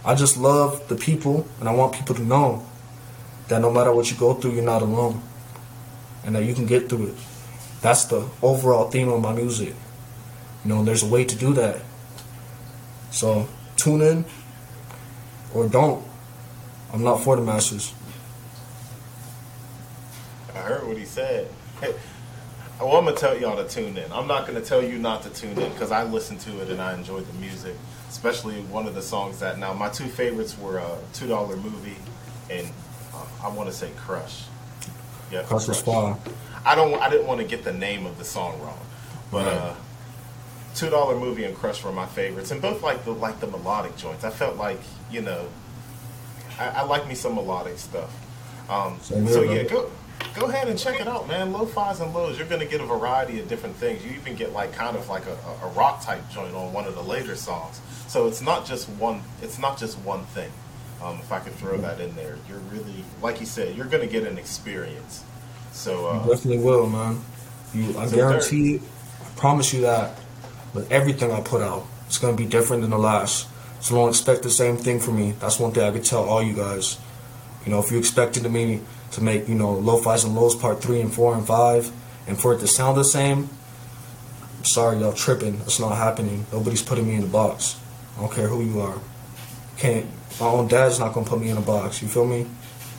[0.07, 2.65] I just love the people, and I want people to know
[3.49, 5.21] that no matter what you go through, you're not alone,
[6.25, 7.15] and that you can get through it.
[7.83, 9.75] That's the overall theme of my music.
[10.65, 11.83] You know, there's a way to do that.
[13.11, 14.25] So tune in
[15.55, 16.05] or don't.
[16.93, 17.93] I'm not for the masses.
[20.55, 21.49] I heard what he said.
[22.81, 24.13] Well, I'm gonna tell y'all to tune in.
[24.13, 26.81] I'm not gonna tell you not to tune in because I listened to it and
[26.81, 27.75] I enjoyed the music,
[28.09, 29.59] especially one of the songs that.
[29.59, 31.97] Now, my two favorites were uh, Two Dollar Movie
[32.51, 32.69] and
[33.13, 34.45] uh, I want to say Crush.
[35.33, 36.17] Yeah, Crush was fire.
[36.65, 36.95] I don't.
[37.03, 38.79] I didn't want to get the name of the song wrong,
[39.33, 39.57] but right.
[39.57, 39.75] uh,
[40.77, 43.97] Two Dollar Movie and Crush were my favorites, and both like the like the melodic
[43.97, 44.23] joints.
[44.23, 44.81] I felt like
[45.11, 45.49] you know,
[46.59, 48.11] I, I like me some melodic stuff.
[48.71, 49.91] Um, so yeah, go
[50.35, 51.53] go ahead and check it out, man.
[51.53, 54.05] Lo-fi's and lows, you're gonna get a variety of different things.
[54.05, 56.95] You even get like kind of like a, a rock type joint on one of
[56.95, 57.81] the later songs.
[58.09, 59.23] So it's not just one.
[59.43, 60.51] It's not just one thing.
[61.03, 64.07] Um, if I could throw that in there, you're really, like you said, you're gonna
[64.07, 65.25] get an experience.
[65.73, 67.21] So uh, you definitely will, man.
[67.73, 68.81] You, I guarantee.
[69.21, 70.19] I promise you that.
[70.75, 73.49] With everything I put out, it's gonna be different than the last.
[73.81, 75.33] So don't expect the same thing from me.
[75.33, 76.99] That's one thing I could tell all you guys.
[77.65, 78.81] You know, if you expected me
[79.13, 81.91] to make, you know, lo-fi's and lows part three and four and five,
[82.27, 83.49] and for it to sound the same,
[84.59, 85.61] I'm sorry, y'all tripping.
[85.65, 86.47] It's not happening.
[86.53, 87.79] Nobody's putting me in the box.
[88.17, 88.99] I don't care who you are.
[89.77, 90.07] Can't.
[90.41, 92.03] My own dad's not gonna put me in a box.
[92.03, 92.47] You feel me?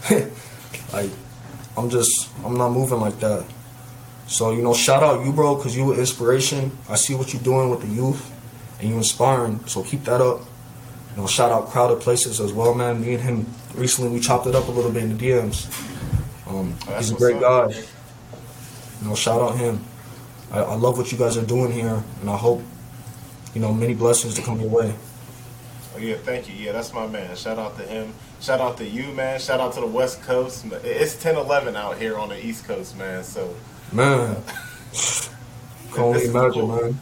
[0.94, 1.10] like,
[1.76, 3.46] I'm just, I'm not moving like that.
[4.28, 6.78] So you know, shout out you, bro, because you an inspiration.
[6.88, 8.32] I see what you're doing with the youth,
[8.80, 9.66] and you inspiring.
[9.66, 10.42] So keep that up.
[11.20, 13.02] You know, shout out crowded places as well, man.
[13.02, 13.46] Me and him
[13.76, 15.68] recently we chopped it up a little bit in the DMs.
[16.48, 17.68] Um, oh, he's a great guy.
[17.68, 19.84] You know, shout out him.
[20.50, 22.62] I, I love what you guys are doing here, and I hope
[23.54, 24.96] you know many blessings to come your way.
[25.94, 26.56] Oh yeah, thank you.
[26.56, 27.36] Yeah, that's my man.
[27.36, 28.14] Shout out to him.
[28.40, 29.42] Shout out to you, man.
[29.42, 30.68] Shout out to the West Coast.
[30.86, 33.26] It's 10-11 out here on the East Coast, man.
[33.26, 33.54] So
[33.92, 34.42] man,
[35.92, 37.00] can only imagine, man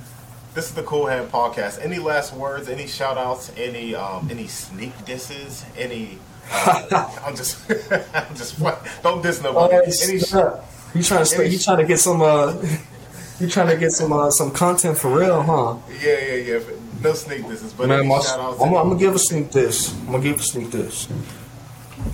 [0.57, 1.85] this is the Qool Hand Podcast.
[1.85, 2.67] Any last words?
[2.67, 3.51] Any shout outs?
[3.55, 5.63] Any um, any sneak disses?
[5.77, 6.17] Any?
[6.51, 7.61] Uh, I'm just,
[8.15, 8.59] I'm just.
[9.03, 9.75] Don't diss nobody.
[9.75, 10.13] Oh, any?
[10.13, 11.35] You trying to?
[11.37, 12.23] Any, you trying to get some?
[12.23, 12.55] Uh,
[13.39, 15.77] you trying to get some uh, some content for real, huh?
[16.01, 16.59] Yeah, yeah, yeah.
[17.03, 18.59] No sneak disses, but Man, my, shout outs.
[18.59, 19.93] I'm, I'm gonna give a sneak this.
[19.93, 21.07] I'm gonna give a sneak this.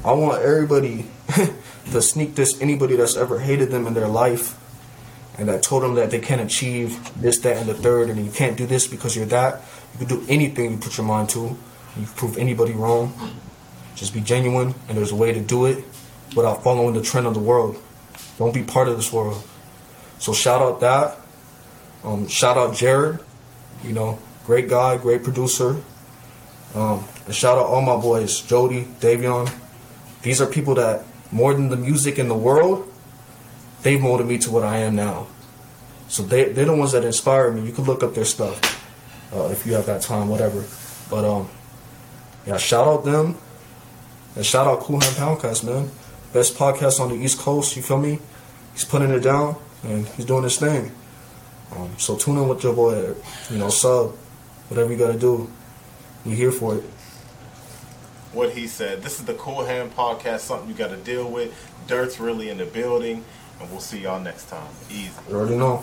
[0.04, 1.06] I want everybody
[1.94, 2.60] to sneak this.
[2.62, 4.60] Anybody that's ever hated them in their life
[5.38, 8.32] and I told them that they can't achieve this, that, and the third, and you
[8.32, 9.62] can't do this because you're that.
[9.94, 11.40] You can do anything you put your mind to.
[11.40, 11.58] You
[11.96, 13.14] can prove anybody wrong.
[13.96, 15.84] Just be genuine, and there's a way to do it
[16.36, 17.82] without following the trend of the world.
[18.38, 19.44] Don't be part of this world.
[20.20, 21.18] So shout out that.
[22.04, 23.20] Um, shout out Jared.
[23.84, 25.82] You know, great guy, great producer.
[26.76, 29.52] Um, and shout out all my boys, Jody, Davion.
[30.22, 32.92] These are people that more than the music in the world,
[33.84, 35.28] they molded me to what I am now.
[36.08, 37.66] So they they're the ones that inspire me.
[37.66, 38.60] You can look up their stuff
[39.34, 40.64] uh, if you have that time, whatever.
[41.10, 41.50] But um,
[42.48, 43.38] yeah, shout out them
[44.36, 45.92] and shout out Qool Hand Poundcast, man.
[46.34, 47.76] Best podcast on the East Coast.
[47.76, 48.20] You feel me?
[48.72, 50.92] He's putting it down and he's doing his thing.
[51.76, 53.14] Um, so tune in with your boy.
[53.50, 54.12] You know, sub,
[54.70, 55.52] whatever you gotta do.
[56.26, 56.84] We're here for it.
[58.32, 59.04] What he said.
[59.04, 60.40] This is the Qool Hand Podcast.
[60.40, 61.54] Something you got to deal with.
[61.88, 63.24] dîRttT's really in the building
[63.64, 64.68] and we'll see y'all next time.
[64.90, 65.10] Easy.
[65.32, 65.82] Already know.